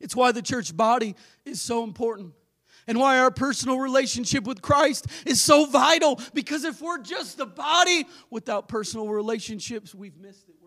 [0.00, 2.34] It's why the church body is so important
[2.86, 7.46] and why our personal relationship with Christ is so vital because if we're just a
[7.46, 10.57] body without personal relationships, we've missed it.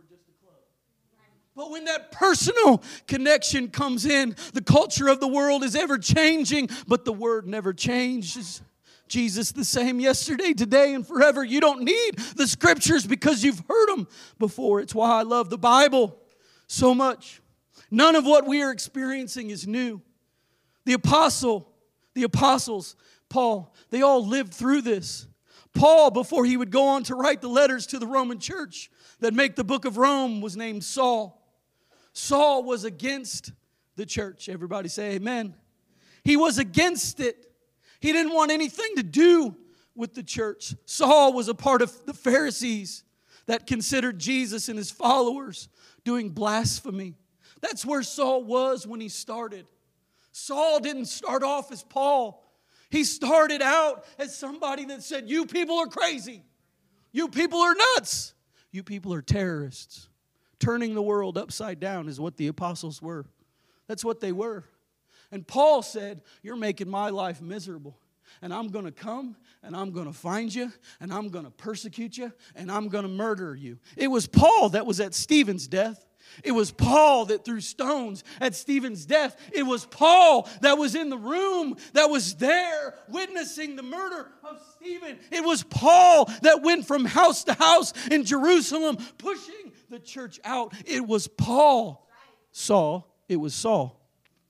[1.55, 6.69] But when that personal connection comes in, the culture of the world is ever changing,
[6.87, 8.61] but the word never changes.
[9.09, 11.43] Jesus the same yesterday, today, and forever.
[11.43, 14.07] You don't need the scriptures because you've heard them
[14.39, 14.79] before.
[14.79, 16.17] It's why I love the Bible
[16.67, 17.41] so much.
[17.91, 20.01] None of what we are experiencing is new.
[20.85, 21.69] The apostle,
[22.13, 22.95] the apostles,
[23.27, 25.27] Paul, they all lived through this.
[25.73, 29.33] Paul, before he would go on to write the letters to the Roman church that
[29.33, 31.40] make the book of Rome, was named Saul.
[32.13, 33.52] Saul was against
[33.95, 34.50] the church.
[34.50, 35.56] Everybody say amen.
[36.24, 37.52] He was against it.
[38.00, 39.56] He didn't want anything to do
[39.95, 40.76] with the church.
[40.86, 43.04] Saul was a part of the Pharisees
[43.45, 45.69] that considered Jesus and his followers
[46.04, 47.15] doing blasphemy.
[47.62, 49.67] That's where Saul was when he started.
[50.32, 52.43] Saul didn't start off as Paul.
[52.89, 56.43] He started out as somebody that said, You people are crazy.
[57.12, 58.34] You people are nuts.
[58.71, 60.08] You people are terrorists.
[60.62, 63.26] Turning the world upside down is what the apostles were.
[63.88, 64.63] That's what they were.
[65.32, 67.97] And Paul said, You're making my life miserable.
[68.43, 70.71] And I'm going to come and I'm going to find you
[71.02, 73.80] and I'm going to persecute you and I'm going to murder you.
[73.97, 76.06] It was Paul that was at Stephen's death.
[76.43, 79.36] It was Paul that threw stones at Stephen's death.
[79.52, 84.62] It was Paul that was in the room, that was there witnessing the murder of
[84.76, 85.17] Stephen.
[85.32, 90.73] It was Paul that went from house to house in Jerusalem pushing the church out.
[90.86, 92.08] It was Paul.
[92.51, 94.01] Saul, it was Saul.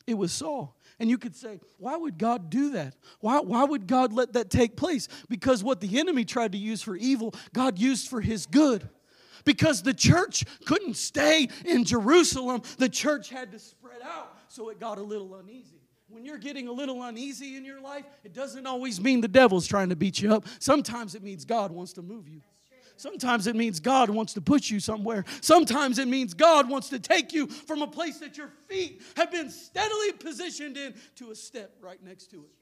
[0.07, 0.75] It was Saul.
[0.99, 2.95] And you could say, why would God do that?
[3.19, 5.07] Why, why would God let that take place?
[5.29, 8.87] Because what the enemy tried to use for evil, God used for his good
[9.43, 12.61] because the church couldn't stay in Jerusalem.
[12.77, 15.81] The church had to spread out, so it got a little uneasy.
[16.07, 19.65] When you're getting a little uneasy in your life, it doesn't always mean the devil's
[19.65, 20.45] trying to beat you up.
[20.59, 22.41] Sometimes it means God wants to move you.
[22.97, 25.25] Sometimes it means God wants to put you somewhere.
[25.41, 29.31] Sometimes it means God wants to take you from a place that your feet have
[29.31, 32.60] been steadily positioned in to a step right next to it.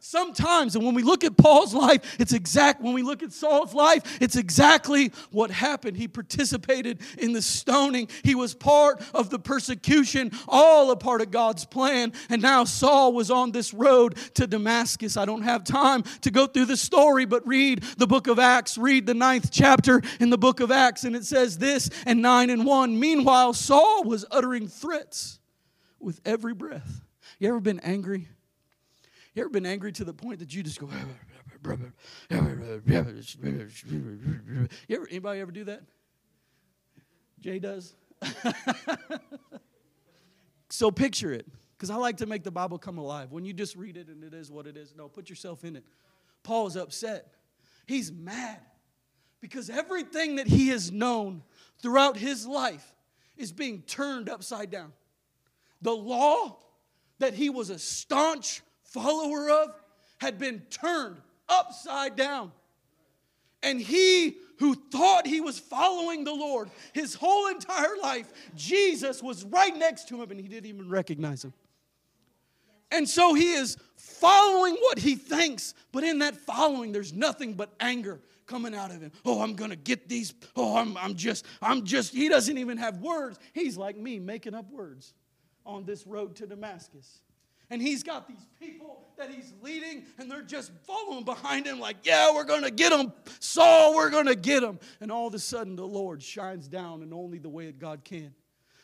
[0.00, 2.80] Sometimes, and when we look at Paul's life, it's exact.
[2.80, 5.96] When we look at Saul's life, it's exactly what happened.
[5.96, 11.30] He participated in the stoning, he was part of the persecution, all a part of
[11.30, 12.12] God's plan.
[12.30, 15.16] And now Saul was on this road to Damascus.
[15.16, 18.78] I don't have time to go through the story, but read the book of Acts,
[18.78, 22.50] read the ninth chapter in the book of Acts, and it says this and 9
[22.50, 22.98] and 1.
[22.98, 25.40] Meanwhile, Saul was uttering threats
[25.98, 27.02] with every breath.
[27.38, 28.28] You ever been angry?
[29.38, 30.88] You ever been angry to the point that you just go,
[31.64, 31.88] you
[34.90, 35.82] ever, anybody ever do that?
[37.38, 37.94] Jay does.
[40.70, 41.46] so picture it,
[41.76, 43.30] because I like to make the Bible come alive.
[43.30, 45.76] When you just read it and it is what it is, no, put yourself in
[45.76, 45.84] it.
[46.42, 47.32] Paul is upset.
[47.86, 48.58] He's mad
[49.40, 51.44] because everything that he has known
[51.80, 52.92] throughout his life
[53.36, 54.92] is being turned upside down.
[55.80, 56.58] The law
[57.20, 59.74] that he was a staunch follower of
[60.18, 61.16] had been turned
[61.48, 62.52] upside down.
[63.62, 69.44] And he who thought he was following the Lord his whole entire life, Jesus was
[69.44, 71.52] right next to him and he didn't even recognize him.
[72.90, 77.70] And so he is following what he thinks, but in that following, there's nothing but
[77.80, 79.12] anger coming out of him.
[79.24, 80.32] Oh, I'm gonna get these.
[80.56, 83.38] Oh, I'm, I'm just, I'm just, he doesn't even have words.
[83.52, 85.12] He's like me making up words
[85.66, 87.20] on this road to Damascus.
[87.70, 91.96] And he's got these people that he's leading, and they're just following behind him, like,
[92.04, 93.12] yeah, we're going to get him.
[93.40, 94.78] Saul, we're going to get him.
[95.00, 98.04] And all of a sudden, the Lord shines down in only the way that God
[98.04, 98.32] can.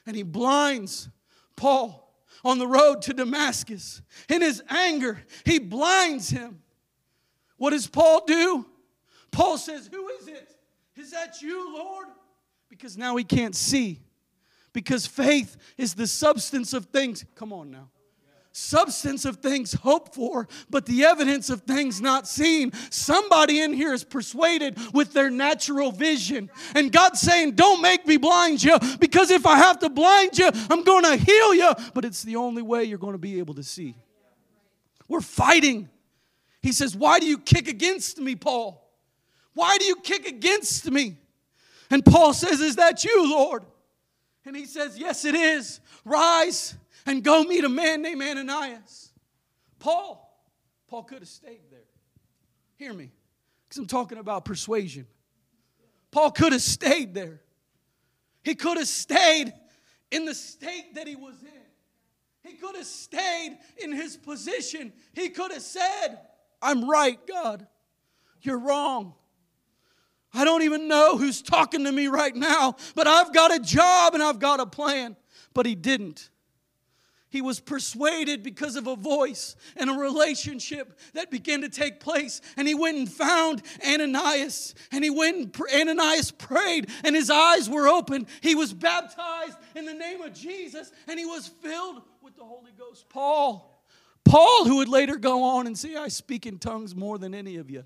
[0.06, 1.08] And he blinds
[1.56, 2.12] Paul
[2.44, 4.02] on the road to Damascus.
[4.28, 6.60] In his anger, he blinds him.
[7.56, 8.66] What does Paul do?
[9.30, 10.54] Paul says, Who is it?
[10.96, 12.08] Is that you, Lord?
[12.68, 14.00] Because now he can't see.
[14.72, 17.24] Because faith is the substance of things.
[17.34, 17.88] Come on now
[18.56, 22.72] substance of things hoped for, but the evidence of things not seen.
[22.88, 26.48] Somebody in here is persuaded with their natural vision.
[26.74, 30.48] And God's saying, Don't make me blind you, because if I have to blind you,
[30.70, 31.72] I'm going to heal you.
[31.94, 33.96] But it's the only way you're going to be able to see.
[35.08, 35.88] We're fighting.
[36.62, 38.80] He says, Why do you kick against me, Paul?
[39.54, 41.16] Why do you kick against me?
[41.90, 43.64] And Paul says, Is that you, Lord?
[44.46, 45.80] And he says, Yes, it is.
[46.04, 49.12] Rise and go meet a man named Ananias.
[49.78, 50.20] Paul,
[50.88, 51.80] Paul could have stayed there.
[52.76, 53.10] Hear me,
[53.68, 55.06] because I'm talking about persuasion.
[56.10, 57.40] Paul could have stayed there.
[58.42, 59.52] He could have stayed
[60.10, 62.50] in the state that he was in.
[62.50, 64.92] He could have stayed in his position.
[65.14, 66.18] He could have said,
[66.60, 67.66] I'm right, God.
[68.42, 69.14] You're wrong.
[70.32, 74.14] I don't even know who's talking to me right now, but I've got a job
[74.14, 75.16] and I've got a plan.
[75.54, 76.28] But he didn't.
[77.34, 82.40] He was persuaded because of a voice and a relationship that began to take place.
[82.56, 84.72] And he went and found Ananias.
[84.92, 88.28] And he went and Ananias prayed, and his eyes were opened.
[88.40, 92.70] He was baptized in the name of Jesus, and he was filled with the Holy
[92.78, 93.08] Ghost.
[93.08, 93.82] Paul,
[94.24, 97.56] Paul, who would later go on and say, I speak in tongues more than any
[97.56, 97.82] of you.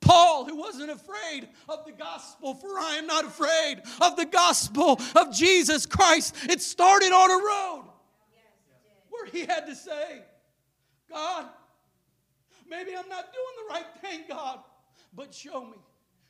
[0.00, 4.98] Paul, who wasn't afraid of the gospel, for I am not afraid of the gospel
[5.14, 6.34] of Jesus Christ.
[6.48, 7.90] It started on a road
[9.20, 10.22] where he had to say,
[11.10, 11.46] God,
[12.68, 14.60] maybe I'm not doing the right thing, God,
[15.14, 15.76] but show me.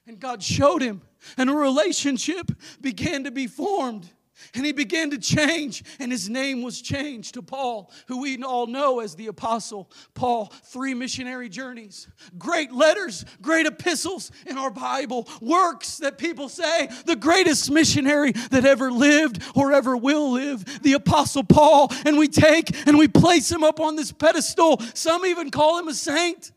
[0.06, 1.02] And God showed him,
[1.36, 4.10] and a relationship began to be formed.
[4.54, 8.66] And he began to change, and his name was changed to Paul, who we all
[8.66, 10.46] know as the Apostle Paul.
[10.64, 17.16] Three missionary journeys, great letters, great epistles in our Bible, works that people say the
[17.16, 21.92] greatest missionary that ever lived or ever will live, the Apostle Paul.
[22.04, 24.80] And we take and we place him up on this pedestal.
[24.94, 26.52] Some even call him a saint,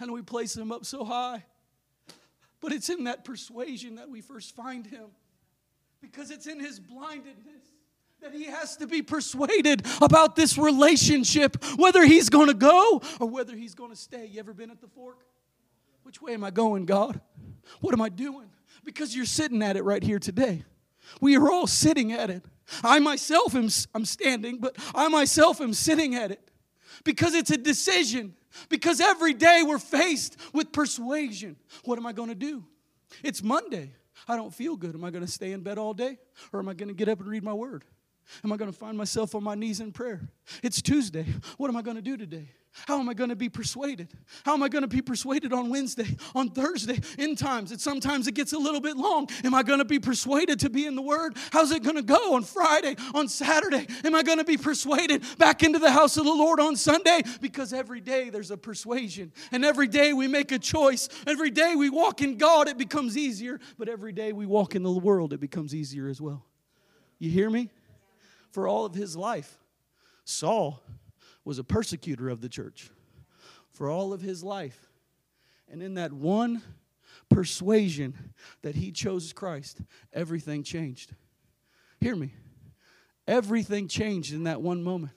[0.00, 1.44] and we place him up so high.
[2.60, 5.06] But it's in that persuasion that we first find him
[6.00, 7.62] because it's in his blindedness
[8.20, 13.28] that he has to be persuaded about this relationship, whether he's going to go or
[13.28, 14.26] whether he's going to stay.
[14.26, 15.18] You ever been at the fork?
[16.02, 17.20] Which way am I going, God?
[17.80, 18.48] What am I doing?
[18.84, 20.64] Because you're sitting at it right here today.
[21.20, 22.44] We are all sitting at it.
[22.82, 26.50] I myself am I'm standing, but I myself am sitting at it
[27.04, 28.34] because it's a decision.
[28.68, 31.56] Because every day we're faced with persuasion.
[31.84, 32.64] What am I going to do?
[33.22, 33.92] It's Monday.
[34.26, 34.94] I don't feel good.
[34.94, 36.18] Am I going to stay in bed all day?
[36.52, 37.84] Or am I going to get up and read my word?
[38.44, 40.28] Am I going to find myself on my knees in prayer?
[40.62, 41.26] It's Tuesday.
[41.56, 42.50] What am I going to do today?
[42.72, 44.08] How am I going to be persuaded?
[44.44, 47.72] How am I going to be persuaded on Wednesday, on Thursday, in times?
[47.72, 49.28] It sometimes it gets a little bit long.
[49.44, 51.36] Am I going to be persuaded to be in the Word?
[51.52, 53.86] How's it going to go on Friday, on Saturday?
[54.04, 57.22] Am I going to be persuaded back into the house of the Lord on Sunday?
[57.40, 61.08] Because every day there's a persuasion, and every day we make a choice.
[61.26, 63.60] Every day we walk in God, it becomes easier.
[63.78, 66.44] But every day we walk in the world, it becomes easier as well.
[67.18, 67.70] You hear me?
[68.50, 69.58] For all of his life,
[70.24, 70.82] Saul
[71.48, 72.90] was a persecutor of the church
[73.72, 74.90] for all of his life.
[75.66, 76.60] And in that one
[77.30, 79.80] persuasion that he chose Christ,
[80.12, 81.14] everything changed.
[82.02, 82.34] Hear me.
[83.26, 85.12] Everything changed in that one moment.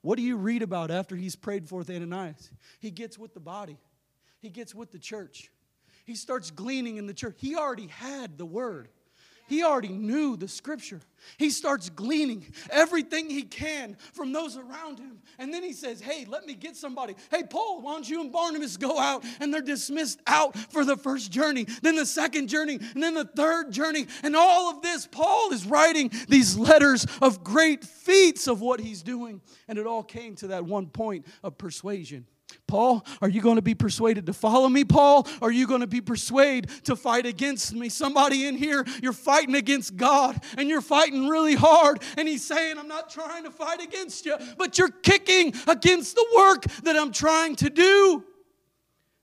[0.00, 2.50] What do you read about after he's prayed for Ananias?
[2.80, 3.76] He gets with the body,
[4.40, 5.50] he gets with the church.
[6.06, 7.36] He starts gleaning in the church.
[7.40, 8.88] He already had the word.
[9.48, 11.00] He already knew the scripture.
[11.38, 15.18] He starts gleaning everything he can from those around him.
[15.38, 17.16] And then he says, Hey, let me get somebody.
[17.30, 19.24] Hey, Paul, why don't you and Barnabas go out?
[19.40, 23.24] And they're dismissed out for the first journey, then the second journey, and then the
[23.24, 24.06] third journey.
[24.22, 29.02] And all of this, Paul is writing these letters of great feats of what he's
[29.02, 29.40] doing.
[29.66, 32.26] And it all came to that one point of persuasion.
[32.68, 35.26] Paul, are you going to be persuaded to follow me, Paul?
[35.40, 37.88] Are you going to be persuaded to fight against me?
[37.88, 42.02] Somebody in here, you're fighting against God and you're fighting really hard.
[42.18, 46.26] And he's saying, I'm not trying to fight against you, but you're kicking against the
[46.36, 48.22] work that I'm trying to do.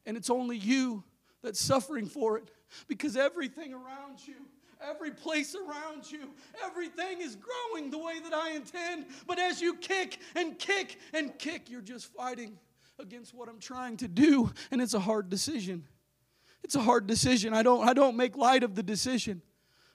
[0.07, 1.03] And it's only you
[1.43, 2.49] that's suffering for it
[2.87, 4.35] because everything around you
[4.81, 6.29] every place around you.
[6.63, 9.05] Everything is growing the way that I intend.
[9.25, 12.57] But as you kick and kick and kick, you're just fighting
[12.99, 15.83] against what I'm trying to do, and it's a hard decision.
[16.63, 17.53] It's a hard decision.
[17.53, 19.41] I don't, I don't make light of the decision.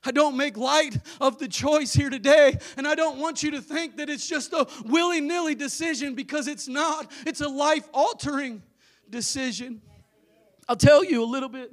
[0.04, 2.56] I don't make light of the choice here today.
[2.76, 6.46] And I don't want you to think that it's just a willy nilly decision because
[6.46, 7.10] it's not.
[7.26, 8.62] It's a life altering
[9.08, 9.82] decision.
[10.68, 11.72] I'll tell you a little bit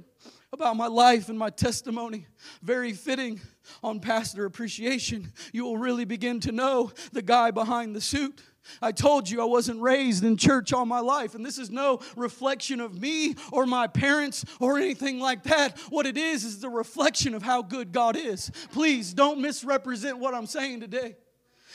[0.52, 2.26] about my life and my testimony.
[2.62, 3.40] Very fitting
[3.84, 5.32] on Pastor Appreciation.
[5.54, 8.42] You will really begin to know the guy behind the suit.
[8.82, 12.00] I told you I wasn't raised in church all my life, and this is no
[12.16, 15.78] reflection of me or my parents or anything like that.
[15.90, 18.52] What it is is the reflection of how good God is.
[18.72, 21.16] Please don't misrepresent what I'm saying today.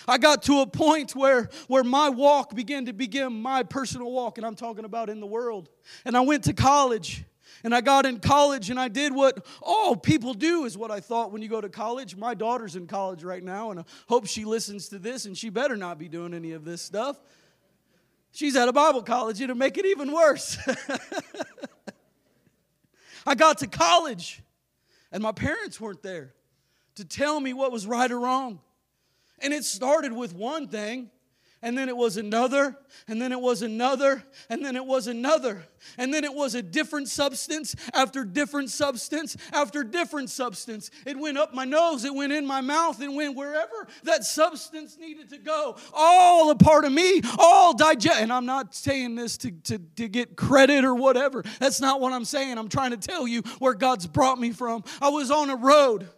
[0.07, 4.39] I got to a point where, where my walk began to begin my personal walk,
[4.39, 5.69] and I'm talking about in the world.
[6.05, 7.25] And I went to college
[7.65, 11.01] and I got in college and I did what all people do, is what I
[11.01, 12.17] thought when you go to college.
[12.17, 15.49] My daughter's in college right now, and I hope she listens to this, and she
[15.49, 17.21] better not be doing any of this stuff.
[18.33, 20.57] She's at a Bible college, it'll make it even worse.
[23.27, 24.43] I got to college,
[25.13, 26.35] and my parents weren't there
[26.97, 28.61] to tell me what was right or wrong.
[29.39, 31.11] And it started with one thing
[31.63, 35.65] and then it was another, and then it was another, and then it was another.
[35.97, 40.91] And then it was a different substance after different substance after different substance.
[41.07, 44.99] It went up my nose, it went in my mouth, it went wherever that substance
[44.99, 45.77] needed to go.
[45.93, 48.21] All a part of me, all digest.
[48.21, 51.45] And I'm not saying this to, to, to get credit or whatever.
[51.61, 52.59] That's not what I'm saying.
[52.59, 54.83] I'm trying to tell you where God's brought me from.
[55.01, 56.09] I was on a road.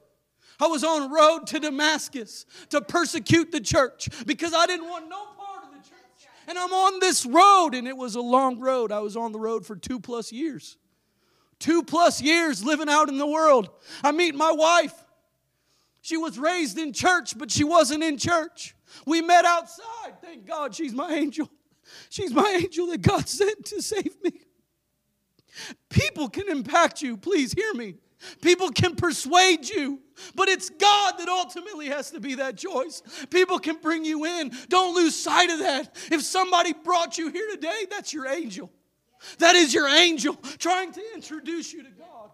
[0.60, 5.08] I was on a road to Damascus to persecute the church because I didn't want
[5.08, 5.33] no
[6.46, 8.92] and I'm on this road, and it was a long road.
[8.92, 10.76] I was on the road for two plus years.
[11.58, 13.70] Two plus years living out in the world.
[14.02, 14.94] I meet my wife.
[16.02, 18.74] She was raised in church, but she wasn't in church.
[19.06, 20.20] We met outside.
[20.20, 21.48] Thank God she's my angel.
[22.10, 24.32] She's my angel that God sent to save me.
[25.88, 27.16] People can impact you.
[27.16, 27.94] Please hear me.
[28.40, 30.00] People can persuade you,
[30.34, 33.02] but it's God that ultimately has to be that choice.
[33.30, 34.52] People can bring you in.
[34.68, 35.94] Don't lose sight of that.
[36.10, 38.70] If somebody brought you here today, that's your angel.
[39.38, 42.30] That is your angel trying to introduce you to God.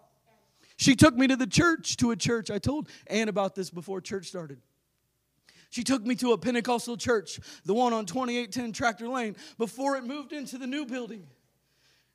[0.77, 2.51] She took me to the church, to a church.
[2.51, 4.61] I told Ann about this before church started.
[5.69, 10.05] She took me to a Pentecostal church, the one on 2810 Tractor Lane, before it
[10.05, 11.27] moved into the new building.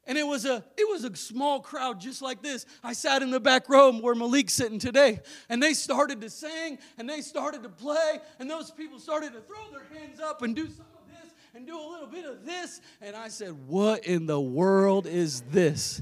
[0.08, 2.66] And it was a it was a small crowd just like this.
[2.84, 6.78] I sat in the back row where Malik's sitting today, and they started to sing
[6.98, 10.56] and they started to play, and those people started to throw their hands up and
[10.56, 12.82] do some of this and do a little bit of this.
[13.02, 16.02] And I said, What in the world is this?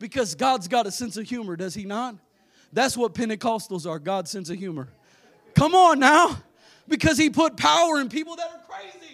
[0.00, 2.16] Because God's got a sense of humor, does he not?
[2.72, 4.88] That's what Pentecostals are, God's sense of humor.
[5.54, 6.36] Come on now.
[6.88, 9.13] Because he put power in people that are crazy.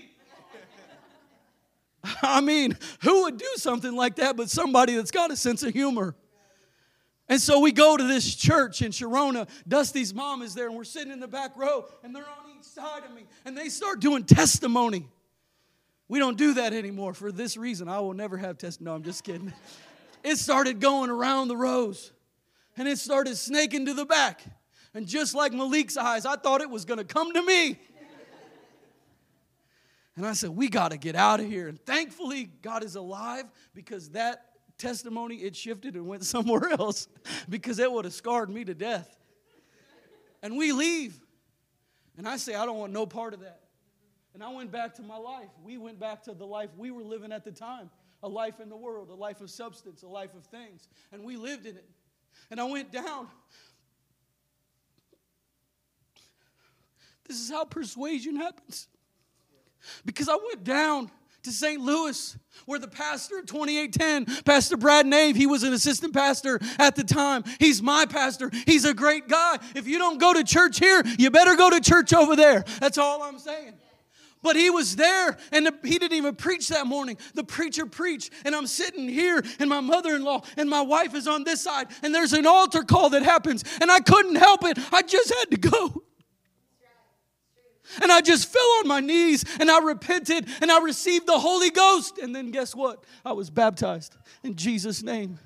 [2.23, 5.73] I mean, who would do something like that but somebody that's got a sense of
[5.73, 6.15] humor?
[7.29, 9.49] And so we go to this church in Sharona.
[9.69, 12.65] Dusty's mom is there, and we're sitting in the back row, and they're on each
[12.65, 15.07] side of me, and they start doing testimony.
[16.09, 17.89] We don't do that anymore for this reason.
[17.89, 18.91] I will never have testimony.
[18.91, 19.53] No, I'm just kidding.
[20.23, 22.13] It started going around the rows,
[22.77, 24.43] and it started snaking to the back.
[24.93, 27.79] And just like Malik's eyes, I thought it was going to come to me.
[30.21, 31.66] And I said, We got to get out of here.
[31.66, 34.45] And thankfully, God is alive because that
[34.77, 37.09] testimony, it shifted and went somewhere else
[37.49, 39.16] because it would have scarred me to death.
[40.43, 41.18] And we leave.
[42.18, 43.61] And I say, I don't want no part of that.
[44.35, 45.49] And I went back to my life.
[45.64, 47.89] We went back to the life we were living at the time
[48.23, 50.87] a life in the world, a life of substance, a life of things.
[51.12, 51.89] And we lived in it.
[52.51, 53.27] And I went down
[57.31, 58.89] This is how persuasion happens.
[60.05, 61.11] Because I went down
[61.43, 61.81] to St.
[61.81, 66.97] Louis, where the pastor of 2810, Pastor Brad Nave, he was an assistant pastor at
[66.97, 67.45] the time.
[67.59, 68.51] He's my pastor.
[68.66, 69.59] He's a great guy.
[69.74, 72.64] If you don't go to church here, you better go to church over there.
[72.81, 73.74] That's all I'm saying.
[74.43, 77.18] But he was there and the, he didn't even preach that morning.
[77.35, 81.14] The preacher preached, and I'm sitting here, and my mother in law and my wife
[81.14, 84.64] is on this side, and there's an altar call that happens, and I couldn't help
[84.64, 84.78] it.
[84.93, 86.03] I just had to go.
[88.03, 91.70] And I just fell on my knees and I repented and I received the Holy
[91.70, 92.18] Ghost.
[92.18, 93.05] And then guess what?
[93.24, 95.38] I was baptized in Jesus' name.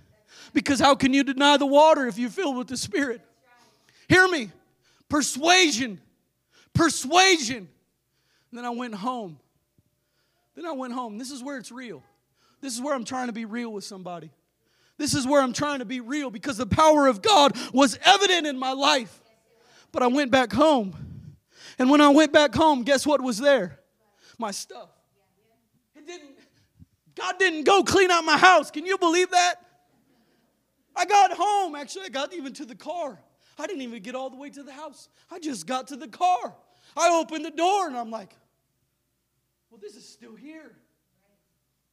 [0.53, 3.21] Because how can you deny the water if you're filled with the Spirit?
[4.09, 4.51] Hear me.
[5.09, 6.01] Persuasion.
[6.73, 7.69] Persuasion.
[8.51, 9.39] And then I went home.
[10.55, 11.19] Then I went home.
[11.19, 12.03] This is where it's real.
[12.61, 14.31] This is where I'm trying to be real with somebody.
[14.97, 18.47] This is where I'm trying to be real because the power of God was evident
[18.47, 19.21] in my life.
[19.91, 21.14] But I went back home
[21.79, 23.79] and when I went back home, guess what was there?
[24.39, 24.89] My stuff.
[25.97, 26.31] It didn't,
[27.15, 28.71] God didn't go clean out my house.
[28.71, 29.57] Can you believe that?
[30.97, 31.75] I got home.
[31.75, 33.19] Actually, I got even to the car.
[33.59, 35.09] I didn't even get all the way to the house.
[35.31, 36.55] I just got to the car.
[36.97, 38.35] I opened the door and I'm like,
[39.71, 40.77] well, this is still here.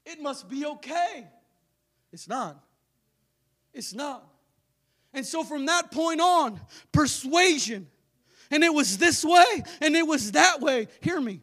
[0.05, 1.27] It must be okay.
[2.11, 2.63] It's not.
[3.73, 4.27] It's not.
[5.13, 6.59] And so from that point on,
[6.91, 7.88] persuasion
[8.51, 10.87] and it was this way and it was that way.
[11.01, 11.41] Hear me,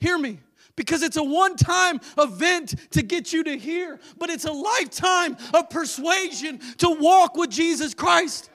[0.00, 0.40] hear me.
[0.74, 5.38] Because it's a one time event to get you to hear, but it's a lifetime
[5.54, 8.50] of persuasion to walk with Jesus Christ.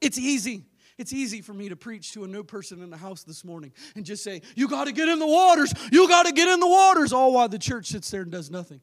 [0.00, 0.64] It's easy.
[0.96, 3.72] It's easy for me to preach to a new person in the house this morning
[3.96, 5.74] and just say, You got to get in the waters.
[5.90, 8.50] You got to get in the waters, all while the church sits there and does
[8.50, 8.80] nothing.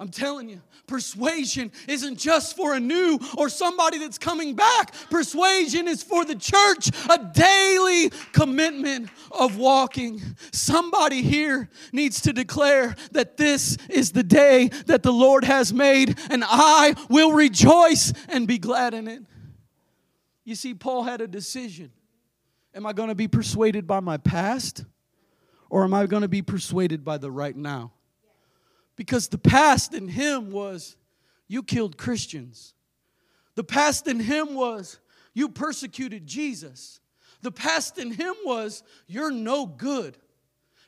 [0.00, 4.94] I'm telling you, persuasion isn't just for a new or somebody that's coming back.
[5.10, 10.22] Persuasion is for the church, a daily commitment of walking.
[10.52, 16.16] Somebody here needs to declare that this is the day that the Lord has made,
[16.30, 19.22] and I will rejoice and be glad in it.
[20.44, 21.90] You see, Paul had a decision.
[22.72, 24.84] Am I going to be persuaded by my past,
[25.68, 27.92] or am I going to be persuaded by the right now?
[28.98, 30.96] Because the past in him was,
[31.46, 32.74] you killed Christians.
[33.54, 34.98] The past in him was,
[35.32, 36.98] you persecuted Jesus.
[37.40, 40.18] The past in him was, you're no good.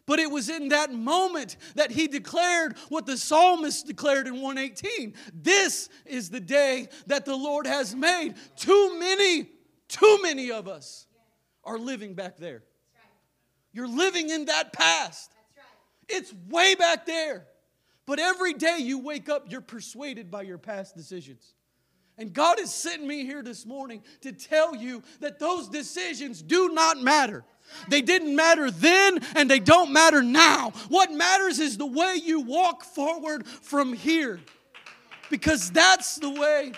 [0.07, 5.15] But it was in that moment that he declared what the psalmist declared in 118
[5.33, 8.35] This is the day that the Lord has made.
[8.57, 9.49] Too many,
[9.87, 11.07] too many of us
[11.63, 12.65] are living back there.
[13.73, 15.31] You're living in that past.
[16.09, 17.47] It's way back there.
[18.11, 21.55] But every day you wake up, you're persuaded by your past decisions.
[22.19, 26.71] And God has sent me here this morning to tell you that those decisions do
[26.71, 27.45] not matter.
[27.89, 30.73] They didn't matter then and they don't matter now.
[30.89, 34.41] What matters is the way you walk forward from here.
[35.31, 36.73] Because that's the way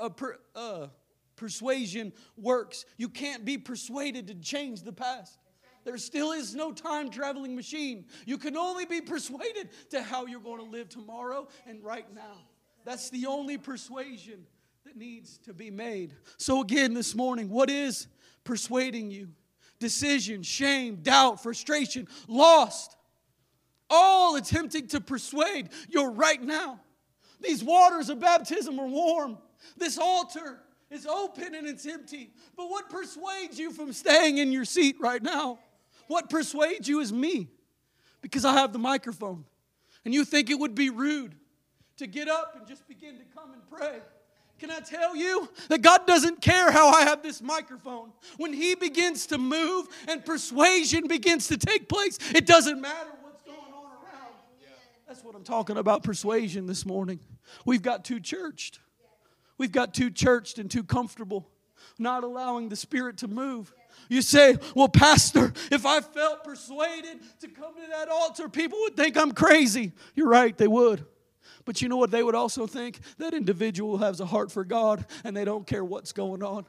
[0.00, 0.86] uh, per, uh,
[1.34, 2.84] persuasion works.
[2.98, 5.40] You can't be persuaded to change the past.
[5.86, 8.06] There still is no time traveling machine.
[8.26, 12.42] You can only be persuaded to how you're going to live tomorrow and right now.
[12.84, 14.46] That's the only persuasion
[14.84, 16.12] that needs to be made.
[16.38, 18.08] So, again, this morning, what is
[18.42, 19.28] persuading you?
[19.78, 22.96] Decision, shame, doubt, frustration, lost,
[23.88, 26.80] all attempting to persuade you right now.
[27.40, 29.38] These waters of baptism are warm.
[29.76, 30.58] This altar
[30.90, 32.30] is open and it's empty.
[32.56, 35.60] But what persuades you from staying in your seat right now?
[36.08, 37.48] What persuades you is me
[38.20, 39.44] because I have the microphone.
[40.04, 41.34] And you think it would be rude
[41.96, 43.98] to get up and just begin to come and pray.
[44.58, 48.12] Can I tell you that God doesn't care how I have this microphone?
[48.38, 53.42] When He begins to move and persuasion begins to take place, it doesn't matter what's
[53.42, 54.34] going on around.
[55.06, 57.20] That's what I'm talking about persuasion this morning.
[57.66, 58.80] We've got too churched.
[59.58, 61.48] We've got too churched and too comfortable,
[61.98, 63.74] not allowing the Spirit to move.
[64.08, 68.96] You say, Well, Pastor, if I felt persuaded to come to that altar, people would
[68.96, 69.92] think I'm crazy.
[70.14, 71.04] You're right, they would.
[71.64, 73.00] But you know what they would also think?
[73.18, 76.64] That individual has a heart for God and they don't care what's going on.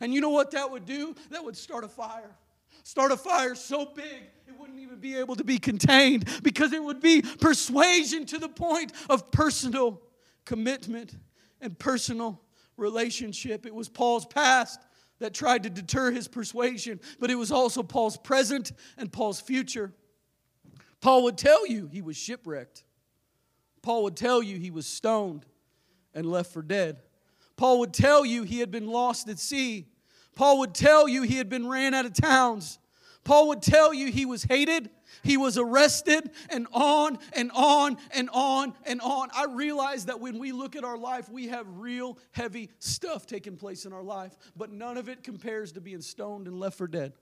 [0.00, 1.14] And you know what that would do?
[1.30, 2.34] That would start a fire.
[2.82, 6.82] Start a fire so big it wouldn't even be able to be contained because it
[6.82, 10.02] would be persuasion to the point of personal
[10.44, 11.14] commitment
[11.60, 12.40] and personal
[12.76, 13.64] relationship.
[13.64, 14.80] It was Paul's past
[15.20, 19.92] that tried to deter his persuasion, but it was also Paul's present and Paul's future.
[21.00, 22.84] Paul would tell you he was shipwrecked.
[23.82, 25.46] Paul would tell you he was stoned
[26.14, 26.98] and left for dead.
[27.56, 29.86] Paul would tell you he had been lost at sea.
[30.34, 32.78] Paul would tell you he had been ran out of towns.
[33.24, 34.90] Paul would tell you he was hated,
[35.22, 39.28] he was arrested, and on and on and on and on.
[39.34, 43.56] I realize that when we look at our life, we have real heavy stuff taking
[43.56, 46.88] place in our life, but none of it compares to being stoned and left for
[46.88, 47.12] dead.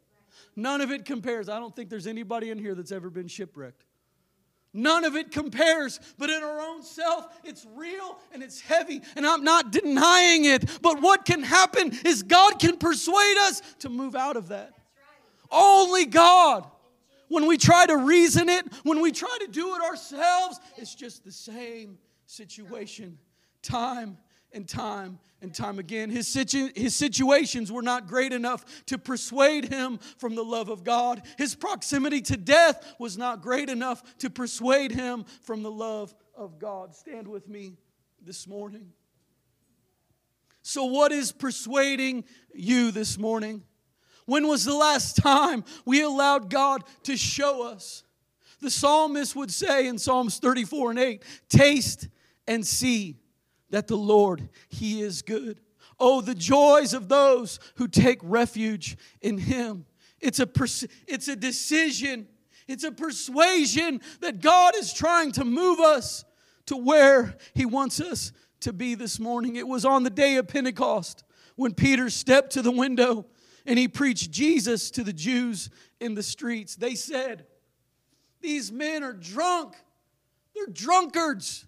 [0.54, 1.48] None of it compares.
[1.48, 3.84] I don't think there's anybody in here that's ever been shipwrecked.
[4.74, 9.26] None of it compares, but in our own self, it's real and it's heavy, and
[9.26, 10.78] I'm not denying it.
[10.82, 14.77] But what can happen is God can persuade us to move out of that.
[15.50, 16.66] Only God.
[17.28, 21.24] When we try to reason it, when we try to do it ourselves, it's just
[21.24, 23.18] the same situation,
[23.62, 24.16] time
[24.52, 26.10] and time and time again.
[26.10, 30.84] His, situ- his situations were not great enough to persuade him from the love of
[30.84, 31.22] God.
[31.36, 36.58] His proximity to death was not great enough to persuade him from the love of
[36.58, 36.94] God.
[36.94, 37.76] Stand with me
[38.24, 38.92] this morning.
[40.62, 42.24] So, what is persuading
[42.54, 43.62] you this morning?
[44.28, 48.04] When was the last time we allowed God to show us?
[48.60, 52.08] The psalmist would say in Psalms 34 and 8, Taste
[52.46, 53.16] and see
[53.70, 55.60] that the Lord, He is good.
[55.98, 59.86] Oh, the joys of those who take refuge in Him.
[60.20, 62.28] It's a, pers- it's a decision,
[62.66, 66.26] it's a persuasion that God is trying to move us
[66.66, 69.56] to where He wants us to be this morning.
[69.56, 71.24] It was on the day of Pentecost
[71.56, 73.24] when Peter stepped to the window
[73.68, 75.68] and he preached Jesus to the Jews
[76.00, 76.74] in the streets.
[76.74, 77.44] They said,
[78.40, 79.76] These men are drunk.
[80.54, 81.66] They're drunkards.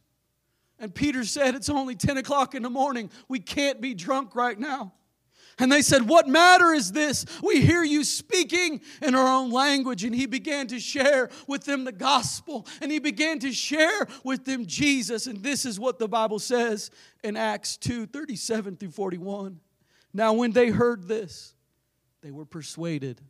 [0.78, 3.10] And Peter said, It's only 10 o'clock in the morning.
[3.28, 4.94] We can't be drunk right now.
[5.58, 7.26] And they said, What matter is this?
[7.42, 10.02] We hear you speaking in our own language.
[10.02, 12.66] And he began to share with them the gospel.
[12.80, 15.26] And he began to share with them Jesus.
[15.26, 16.90] And this is what the Bible says
[17.22, 19.60] in Acts 2 37 through 41.
[20.14, 21.54] Now, when they heard this,
[22.22, 23.20] they were persuaded.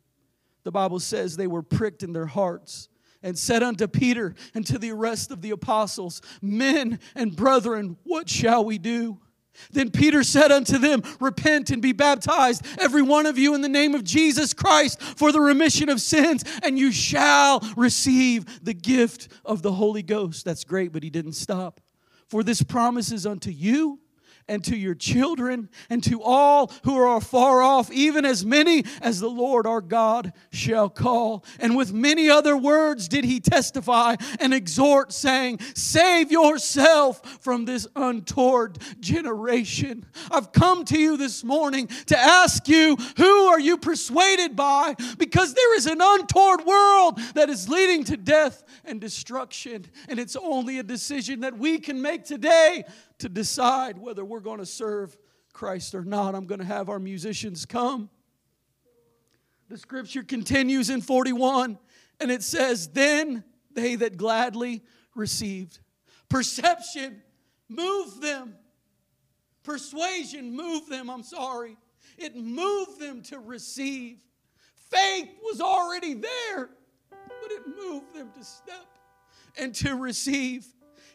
[0.63, 2.89] The Bible says they were pricked in their hearts
[3.23, 8.29] and said unto Peter and to the rest of the apostles, Men and brethren, what
[8.29, 9.19] shall we do?
[9.71, 13.69] Then Peter said unto them, Repent and be baptized, every one of you, in the
[13.69, 19.27] name of Jesus Christ, for the remission of sins, and you shall receive the gift
[19.43, 20.45] of the Holy Ghost.
[20.45, 21.81] That's great, but he didn't stop.
[22.27, 23.99] For this promise is unto you
[24.51, 29.21] and to your children and to all who are far off, even as many as
[29.21, 31.45] the Lord our God shall call.
[31.57, 37.87] And with many other words did he testify and exhort, saying, Save yourself from this
[37.95, 40.05] untoward generation.
[40.29, 44.95] I've come to you this morning to ask you, who are you persuaded by?
[45.17, 49.85] Because there is an untoward world that is leading to death and destruction.
[50.09, 52.83] And it's only a decision that we can make today
[53.21, 55.17] to decide whether we're going to serve
[55.53, 56.35] Christ or not.
[56.35, 58.09] I'm going to have our musicians come.
[59.69, 61.77] The scripture continues in 41
[62.19, 63.43] and it says, Then
[63.73, 64.83] they that gladly
[65.15, 65.79] received.
[66.29, 67.21] Perception
[67.69, 68.55] moved them.
[69.63, 71.77] Persuasion moved them, I'm sorry.
[72.17, 74.17] It moved them to receive.
[74.75, 76.69] Faith was already there,
[77.09, 78.87] but it moved them to step
[79.57, 80.65] and to receive.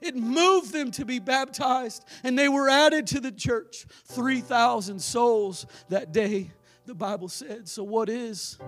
[0.01, 3.87] It moved them to be baptized, and they were added to the church.
[4.07, 6.51] 3,000 souls that day,
[6.85, 7.69] the Bible said.
[7.69, 8.59] So, what is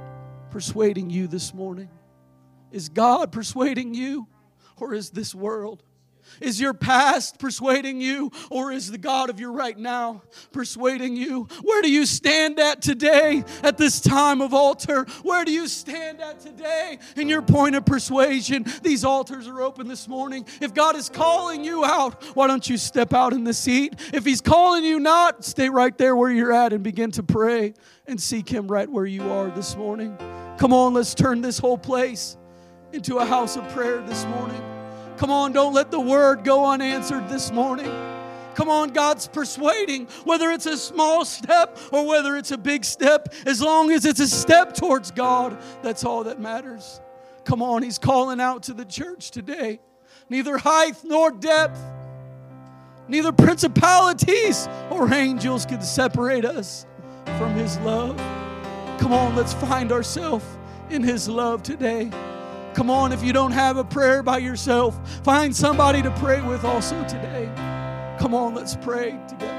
[0.51, 1.91] persuading you this morning?
[2.71, 4.27] Is God persuading you,
[4.77, 5.83] or is this world?
[6.41, 10.23] Is your past persuading you, or is the God of your right now
[10.53, 11.49] persuading you?
[11.63, 15.05] Where do you stand at today at this time of altar?
[15.23, 18.65] Where do you stand at today in your point of persuasion?
[18.83, 20.47] These altars are open this morning.
[20.61, 23.95] If God is calling you out, why don't you step out in the seat?
[24.13, 27.75] If He's calling you not, stay right there where you're at and begin to pray
[28.07, 30.17] and seek Him right where you are this morning.
[30.59, 32.37] Come on, let's turn this whole place
[32.93, 34.78] into a house of prayer this morning.
[35.19, 37.91] Come on, don't let the word go unanswered this morning.
[38.55, 43.35] Come on, God's persuading, whether it's a small step or whether it's a big step,
[43.45, 47.01] as long as it's a step towards God, that's all that matters.
[47.45, 49.81] Come on, He's calling out to the church today.
[50.29, 51.81] Neither height nor depth,
[53.09, 56.87] neither principalities or angels can separate us
[57.39, 58.17] from His love.
[58.99, 60.45] Come on, let's find ourselves
[60.91, 62.11] in His love today.
[62.79, 66.65] Come on, if you don't have a prayer by yourself, find somebody to pray with
[66.65, 67.51] also today.
[68.21, 69.58] Come on, let's pray together.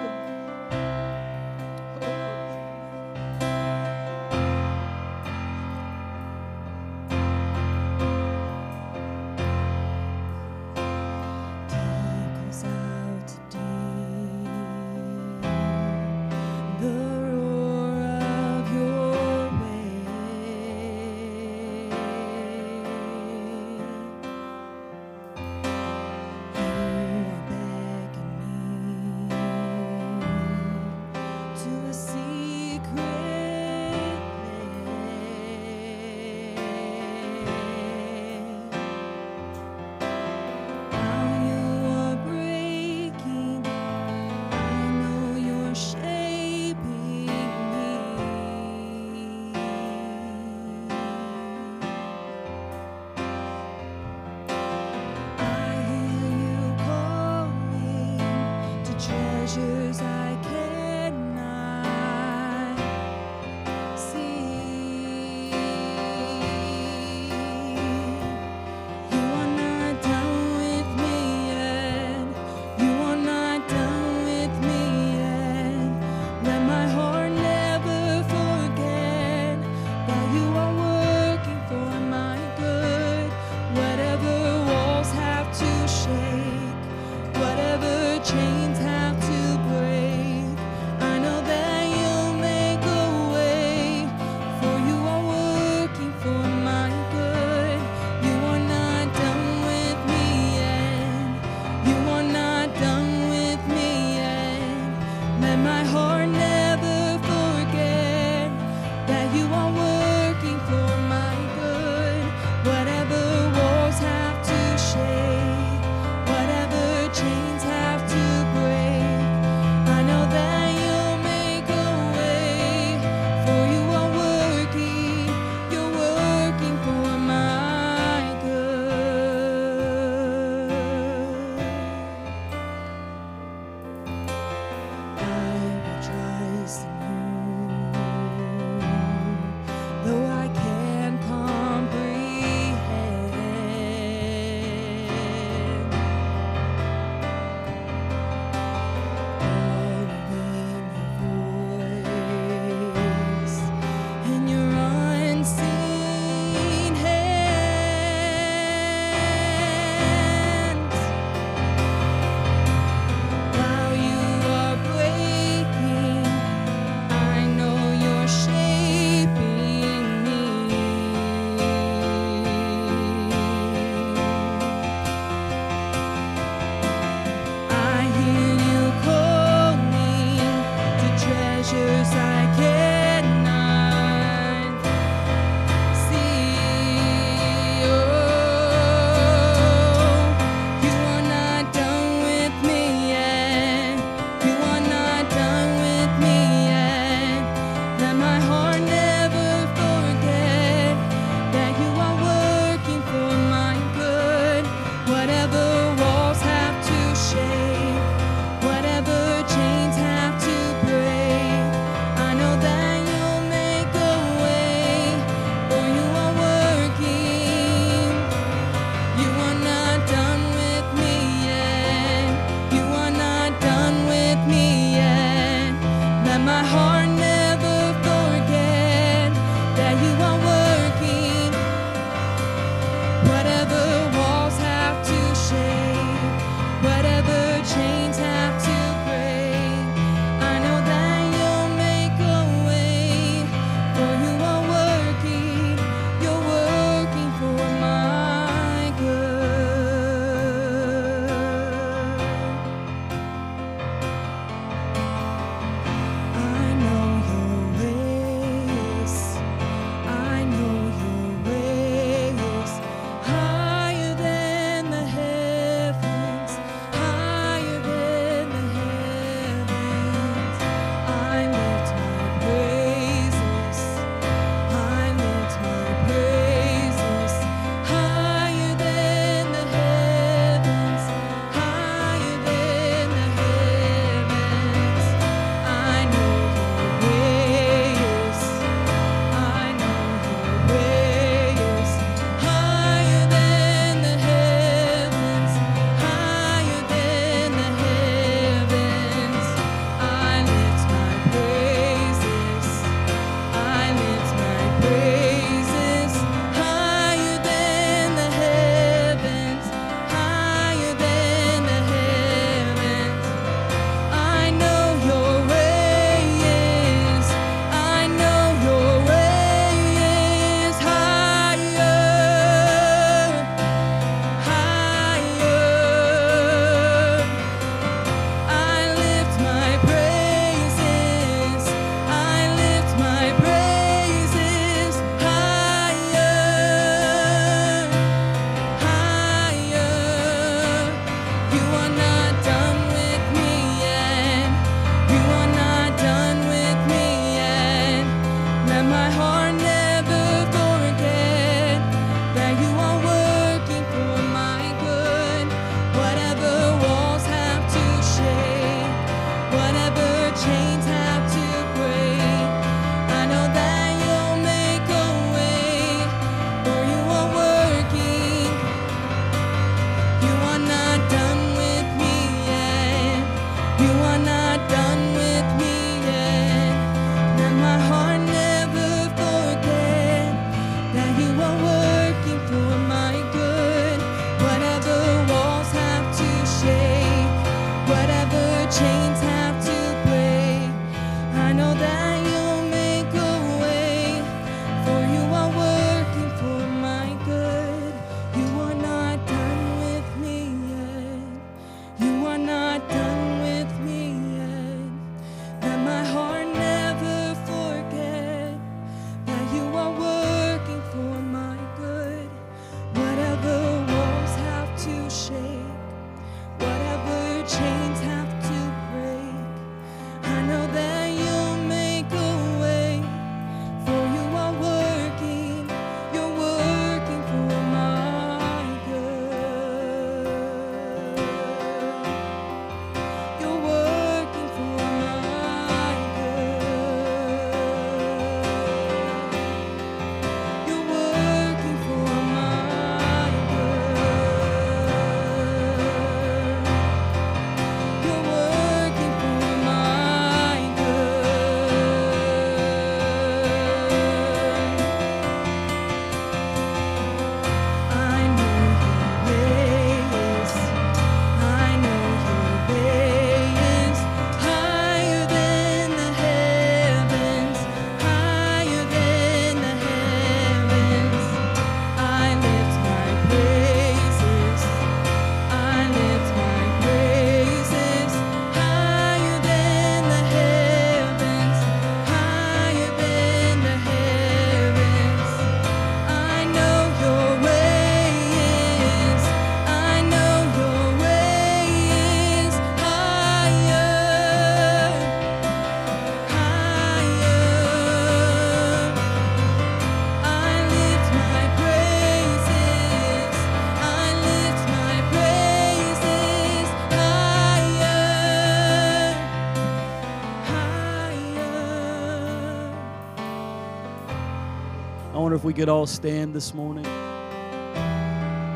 [515.29, 516.83] Wonder if we could all stand this morning.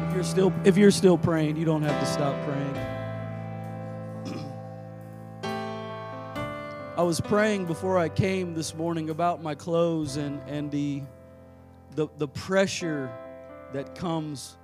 [0.07, 2.77] If you're still if you're still praying, you don't have to stop praying.
[6.97, 11.03] I was praying before I came this morning about my clothes and, and the,
[11.93, 13.11] the the pressure
[13.73, 14.57] that comes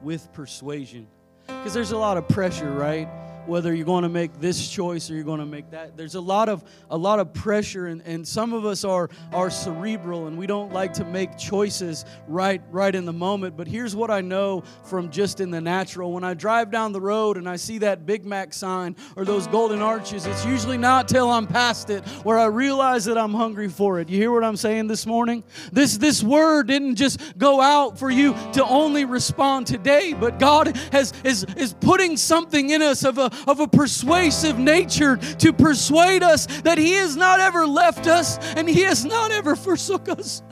[0.00, 1.08] with persuasion.
[1.46, 3.06] Because there's a lot of pressure, right?
[3.50, 5.96] Whether you're going to make this choice or you're going to make that.
[5.96, 9.50] There's a lot of a lot of pressure and, and some of us are are
[9.50, 13.56] cerebral and we don't like to make choices right right in the moment.
[13.56, 16.12] But here's what I know from just in the natural.
[16.12, 19.48] When I drive down the road and I see that Big Mac sign or those
[19.48, 23.68] golden arches, it's usually not till I'm past it where I realize that I'm hungry
[23.68, 24.08] for it.
[24.08, 25.42] You hear what I'm saying this morning?
[25.72, 30.76] This this word didn't just go out for you to only respond today, but God
[30.92, 36.22] has is is putting something in us of a of a persuasive nature to persuade
[36.22, 40.42] us that He has not ever left us and He has not ever forsook us.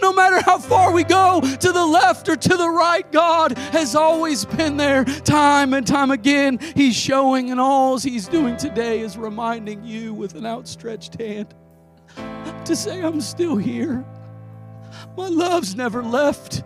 [0.00, 3.94] No matter how far we go to the left or to the right, God has
[3.94, 6.58] always been there time and time again.
[6.76, 11.54] He's showing, and all He's doing today is reminding you with an outstretched hand
[12.64, 14.04] to say, I'm still here.
[15.16, 16.62] My love's never left,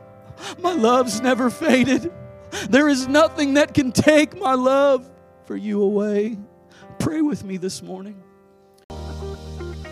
[0.58, 2.12] my love's never faded.
[2.68, 5.10] There is nothing that can take my love
[5.46, 6.36] for you away.
[6.98, 8.22] Pray with me this morning.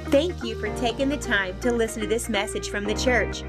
[0.09, 3.43] Thank you for taking the time to listen to this message from the church.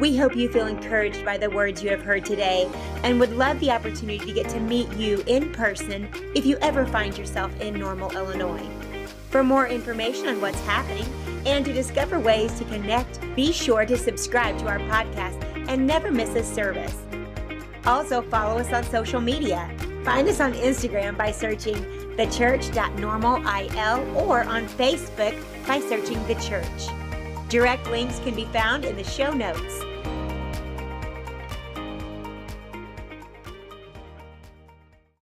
[0.00, 2.68] We hope you feel encouraged by the words you have heard today
[3.04, 6.84] and would love the opportunity to get to meet you in person if you ever
[6.86, 8.66] find yourself in Normal, Illinois.
[9.30, 11.06] For more information on what's happening
[11.46, 16.10] and to discover ways to connect, be sure to subscribe to our podcast and never
[16.10, 16.96] miss a service.
[17.86, 19.74] Also, follow us on social media.
[20.04, 21.76] Find us on Instagram by searching
[22.16, 25.34] thechurch.normalil or on Facebook
[25.66, 27.48] by searching The Church.
[27.48, 29.91] Direct links can be found in the show notes.